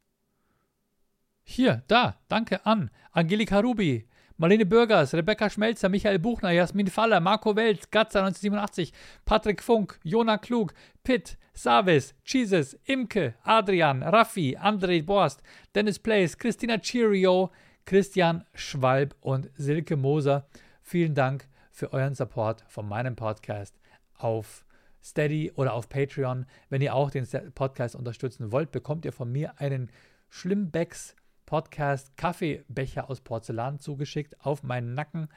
Hier, 1.44 1.82
da, 1.88 2.20
danke 2.28 2.64
an 2.66 2.90
Angelika 3.10 3.60
Rubi, 3.60 4.08
Marlene 4.36 4.66
Bürgers, 4.66 5.14
Rebecca 5.14 5.48
Schmelzer, 5.48 5.88
Michael 5.88 6.18
Buchner, 6.18 6.50
Jasmin 6.50 6.86
Faller, 6.86 7.20
Marco 7.20 7.54
Welz, 7.54 7.90
Gatzer 7.90 8.20
1987, 8.24 8.92
Patrick 9.24 9.62
Funk, 9.62 9.98
Jona 10.02 10.38
Klug, 10.38 10.74
Pitt, 11.04 11.38
Savis, 11.54 12.14
Jesus, 12.24 12.74
Imke, 12.84 13.34
Adrian, 13.42 14.02
Raffi, 14.02 14.56
André 14.56 15.04
Borst, 15.04 15.42
Dennis 15.74 15.98
Place, 15.98 16.36
Christina 16.36 16.78
Cheerio, 16.78 17.50
Christian 17.84 18.44
Schwalb 18.54 19.14
und 19.20 19.50
Silke 19.54 19.96
Moser. 19.96 20.46
Vielen 20.82 21.14
Dank 21.14 21.48
für 21.70 21.92
euren 21.92 22.14
Support 22.14 22.64
von 22.68 22.88
meinem 22.88 23.16
Podcast 23.16 23.78
auf 24.16 24.64
Steady 25.02 25.52
oder 25.54 25.74
auf 25.74 25.88
Patreon. 25.88 26.46
Wenn 26.68 26.80
ihr 26.80 26.94
auch 26.94 27.10
den 27.10 27.26
Podcast 27.54 27.96
unterstützen 27.96 28.52
wollt, 28.52 28.70
bekommt 28.70 29.04
ihr 29.04 29.12
von 29.12 29.30
mir 29.30 29.58
einen 29.58 29.90
Schlimmbecks 30.28 31.16
Podcast 31.52 32.16
Kaffeebecher 32.16 33.10
aus 33.10 33.20
Porzellan 33.20 33.78
zugeschickt 33.78 34.40
auf 34.40 34.62
meinen 34.62 34.94
Nacken. 34.94 35.28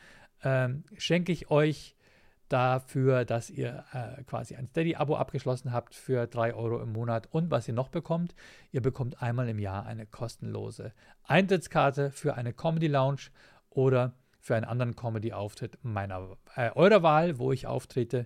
Ähm, 0.45 0.85
schenke 0.95 1.33
ich 1.33 1.51
euch 1.51 1.97
dafür, 2.47 3.25
dass 3.25 3.49
ihr 3.49 3.83
äh, 3.91 4.23
quasi 4.23 4.55
ein 4.55 4.67
Steady-Abo 4.67 5.17
abgeschlossen 5.17 5.73
habt 5.73 5.93
für 5.93 6.25
3 6.25 6.53
Euro 6.53 6.81
im 6.81 6.93
Monat. 6.93 7.27
Und 7.33 7.51
was 7.51 7.67
ihr 7.67 7.73
noch 7.73 7.89
bekommt, 7.89 8.33
ihr 8.71 8.81
bekommt 8.81 9.21
einmal 9.21 9.49
im 9.49 9.59
Jahr 9.59 9.85
eine 9.85 10.05
kostenlose 10.05 10.93
Eintrittskarte 11.25 12.11
für 12.11 12.35
eine 12.35 12.53
Comedy 12.53 12.87
Lounge 12.87 13.23
oder 13.69 14.13
für 14.39 14.55
einen 14.55 14.63
anderen 14.63 14.95
Comedy-Auftritt 14.95 15.79
meiner 15.81 16.37
äh, 16.55 16.71
eurer 16.75 17.03
Wahl, 17.03 17.39
wo 17.39 17.51
ich 17.51 17.67
auftrete. 17.67 18.25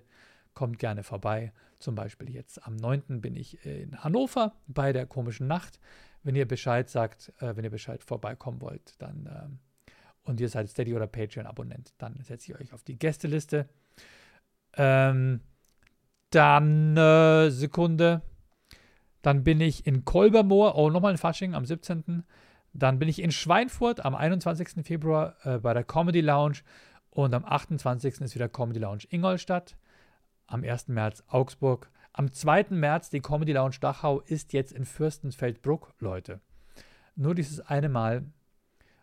Kommt 0.54 0.78
gerne 0.78 1.02
vorbei. 1.02 1.52
Zum 1.80 1.96
Beispiel 1.96 2.30
jetzt 2.30 2.64
am 2.64 2.76
9. 2.76 3.20
bin 3.20 3.34
ich 3.34 3.66
in 3.66 4.04
Hannover 4.04 4.52
bei 4.68 4.92
der 4.92 5.06
komischen 5.06 5.48
Nacht. 5.48 5.80
Wenn 6.22 6.34
ihr 6.34 6.46
Bescheid 6.46 6.88
sagt, 6.90 7.32
äh, 7.40 7.56
wenn 7.56 7.64
ihr 7.64 7.70
Bescheid 7.70 8.02
vorbeikommen 8.04 8.60
wollt, 8.60 9.00
dann 9.00 9.26
ähm, 9.26 9.58
und 10.22 10.40
ihr 10.40 10.48
seid 10.48 10.68
Steady 10.68 10.94
oder 10.94 11.06
Patreon-Abonnent, 11.06 11.94
dann 11.98 12.20
setze 12.22 12.52
ich 12.52 12.60
euch 12.60 12.72
auf 12.72 12.82
die 12.82 12.98
Gästeliste. 12.98 13.68
Ähm, 14.76 15.40
dann 16.30 16.96
äh, 16.96 17.50
Sekunde. 17.50 18.22
Dann 19.22 19.44
bin 19.44 19.60
ich 19.60 19.86
in 19.86 20.04
Kolbermoor, 20.04 20.76
oh, 20.76 20.88
nochmal 20.88 21.12
in 21.12 21.18
Fasching 21.18 21.54
am 21.54 21.66
17. 21.66 22.24
Dann 22.72 22.98
bin 22.98 23.08
ich 23.08 23.20
in 23.20 23.32
Schweinfurt 23.32 24.04
am 24.04 24.14
21. 24.14 24.86
Februar 24.86 25.34
äh, 25.44 25.58
bei 25.58 25.74
der 25.74 25.84
Comedy 25.84 26.20
Lounge 26.20 26.58
und 27.10 27.34
am 27.34 27.44
28. 27.44 28.20
ist 28.20 28.34
wieder 28.34 28.48
Comedy 28.48 28.78
Lounge 28.78 29.02
Ingolstadt. 29.10 29.76
Am 30.46 30.64
1. 30.64 30.88
März 30.88 31.22
Augsburg. 31.28 31.90
Am 32.12 32.32
2. 32.32 32.66
März 32.70 33.10
die 33.10 33.20
Comedy 33.20 33.52
Lounge 33.52 33.76
Dachau 33.80 34.20
ist 34.20 34.52
jetzt 34.52 34.72
in 34.72 34.84
Fürstenfeldbruck, 34.84 35.94
Leute. 36.00 36.40
Nur 37.14 37.36
dieses 37.36 37.60
eine 37.60 37.88
Mal, 37.88 38.24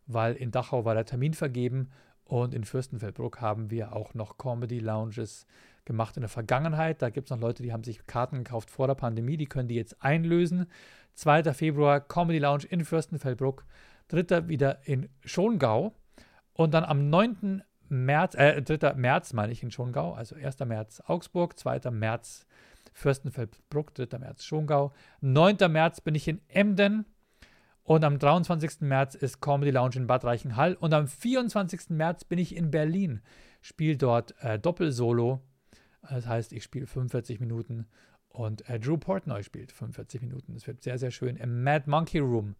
weil 0.07 0.35
in 0.35 0.51
Dachau 0.51 0.83
war 0.83 0.93
der 0.93 1.05
Termin 1.05 1.33
vergeben 1.33 1.89
und 2.25 2.53
in 2.53 2.65
Fürstenfeldbruck 2.65 3.39
haben 3.39 3.71
wir 3.71 3.95
auch 3.95 4.13
noch 4.13 4.37
Comedy 4.37 4.79
Lounges 4.79 5.45
gemacht 5.85 6.17
in 6.17 6.21
der 6.21 6.29
Vergangenheit. 6.29 7.01
Da 7.01 7.09
gibt 7.09 7.27
es 7.27 7.31
noch 7.31 7.39
Leute, 7.39 7.63
die 7.63 7.71
haben 7.71 7.85
sich 7.85 8.05
Karten 8.07 8.43
gekauft 8.43 8.69
vor 8.69 8.87
der 8.87 8.95
Pandemie, 8.95 9.37
die 9.37 9.45
können 9.45 9.69
die 9.69 9.75
jetzt 9.75 10.03
einlösen. 10.03 10.67
2. 11.13 11.53
Februar 11.53 12.01
Comedy 12.01 12.39
Lounge 12.39 12.65
in 12.69 12.83
Fürstenfeldbruck, 12.83 13.65
3. 14.09 14.49
wieder 14.49 14.85
in 14.85 15.07
Schongau 15.23 15.93
und 16.51 16.73
dann 16.73 16.83
am 16.83 17.09
9. 17.09 17.63
März, 17.87 18.35
äh, 18.35 18.61
3. 18.61 18.95
März 18.95 19.31
meine 19.31 19.53
ich 19.53 19.63
in 19.63 19.71
Schongau, 19.71 20.13
also 20.13 20.35
1. 20.35 20.65
März 20.65 21.01
Augsburg, 21.07 21.57
2. 21.57 21.89
März 21.89 22.45
Fürstenfeldbruck, 22.97 23.93
3. 23.93 24.17
März 24.17 24.43
Schongau, 24.43 24.91
9. 25.21 25.57
März 25.69 26.01
bin 26.01 26.15
ich 26.15 26.27
in 26.27 26.41
Emden, 26.47 27.05
und 27.87 28.03
am 28.03 28.19
23. 28.19 28.81
März 28.81 29.15
ist 29.15 29.39
Comedy 29.39 29.71
Lounge 29.71 29.95
in 29.95 30.07
Bad 30.07 30.25
Reichenhall. 30.25 30.73
Und 30.73 30.93
am 30.93 31.07
24. 31.07 31.91
März 31.91 32.25
bin 32.25 32.37
ich 32.37 32.53
in 32.53 32.69
Berlin. 32.69 33.21
Spiele 33.61 33.95
dort 33.95 34.35
äh, 34.41 34.59
Doppelsolo. 34.59 35.39
Das 36.01 36.27
heißt, 36.27 36.51
ich 36.51 36.63
spiele 36.63 36.85
45 36.85 37.39
Minuten 37.39 37.87
und 38.27 38.69
äh, 38.69 38.77
Drew 38.77 38.97
Portnoy 38.97 39.41
spielt 39.41 39.71
45 39.71 40.21
Minuten. 40.21 40.53
Das 40.53 40.67
wird 40.67 40.83
sehr, 40.83 40.97
sehr 40.97 41.11
schön 41.11 41.37
im 41.37 41.63
Mad 41.63 41.89
Monkey 41.89 42.19
Room. 42.19 42.55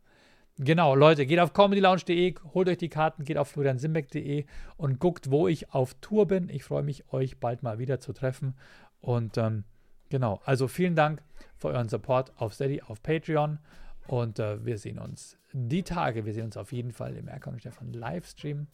Genau, 0.59 0.95
Leute, 0.95 1.25
geht 1.25 1.39
auf 1.39 1.51
comedylounge.de, 1.51 2.35
holt 2.53 2.69
euch 2.69 2.77
die 2.77 2.89
Karten, 2.89 3.25
geht 3.25 3.37
auf 3.37 3.49
floriansimbeck.de 3.49 4.45
und 4.77 4.99
guckt, 4.99 5.29
wo 5.29 5.49
ich 5.49 5.73
auf 5.73 5.93
Tour 5.95 6.25
bin. 6.25 6.47
Ich 6.47 6.63
freue 6.63 6.83
mich, 6.83 7.11
euch 7.11 7.37
bald 7.37 7.63
mal 7.63 7.79
wieder 7.79 7.99
zu 7.99 8.13
treffen. 8.13 8.55
Und 9.01 9.37
ähm, 9.37 9.65
genau, 10.09 10.41
also 10.45 10.67
vielen 10.67 10.95
Dank 10.95 11.21
für 11.57 11.69
euren 11.69 11.89
Support 11.89 12.33
auf 12.37 12.53
Steady, 12.53 12.81
auf 12.81 13.01
Patreon. 13.01 13.59
Und 14.07 14.39
äh, 14.39 14.63
wir 14.65 14.77
sehen 14.77 14.99
uns 14.99 15.37
die 15.51 15.83
Tage. 15.83 16.25
Wir 16.25 16.33
sehen 16.33 16.45
uns 16.45 16.57
auf 16.57 16.71
jeden 16.71 16.91
Fall 16.91 17.15
im 17.17 17.27
Erkan 17.27 17.59
Stefan 17.59 17.91
Livestream. 17.91 18.67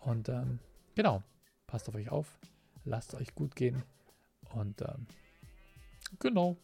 Und 0.00 0.28
ähm, 0.28 0.60
genau, 0.94 1.22
passt 1.66 1.88
auf 1.88 1.94
euch 1.94 2.10
auf. 2.10 2.38
Lasst 2.84 3.14
euch 3.14 3.34
gut 3.34 3.56
gehen. 3.56 3.82
Und 4.54 4.80
ähm, 4.82 5.06
genau, 6.20 6.56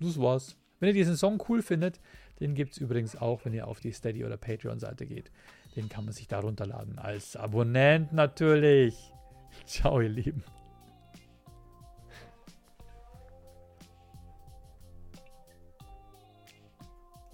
das 0.00 0.18
war's. 0.18 0.56
Wenn 0.78 0.88
ihr 0.88 0.94
diesen 0.94 1.16
Song 1.16 1.42
cool 1.48 1.62
findet, 1.62 2.00
den 2.38 2.54
gibt 2.54 2.72
es 2.72 2.78
übrigens 2.78 3.16
auch, 3.16 3.44
wenn 3.44 3.52
ihr 3.52 3.66
auf 3.66 3.80
die 3.80 3.92
Steady- 3.92 4.24
oder 4.24 4.36
Patreon-Seite 4.36 5.06
geht. 5.06 5.30
Den 5.76 5.88
kann 5.88 6.04
man 6.04 6.14
sich 6.14 6.26
da 6.26 6.40
runterladen. 6.40 6.98
Als 6.98 7.36
Abonnent 7.36 8.12
natürlich. 8.12 9.12
Ciao, 9.66 10.00
ihr 10.00 10.08
Lieben. 10.08 10.42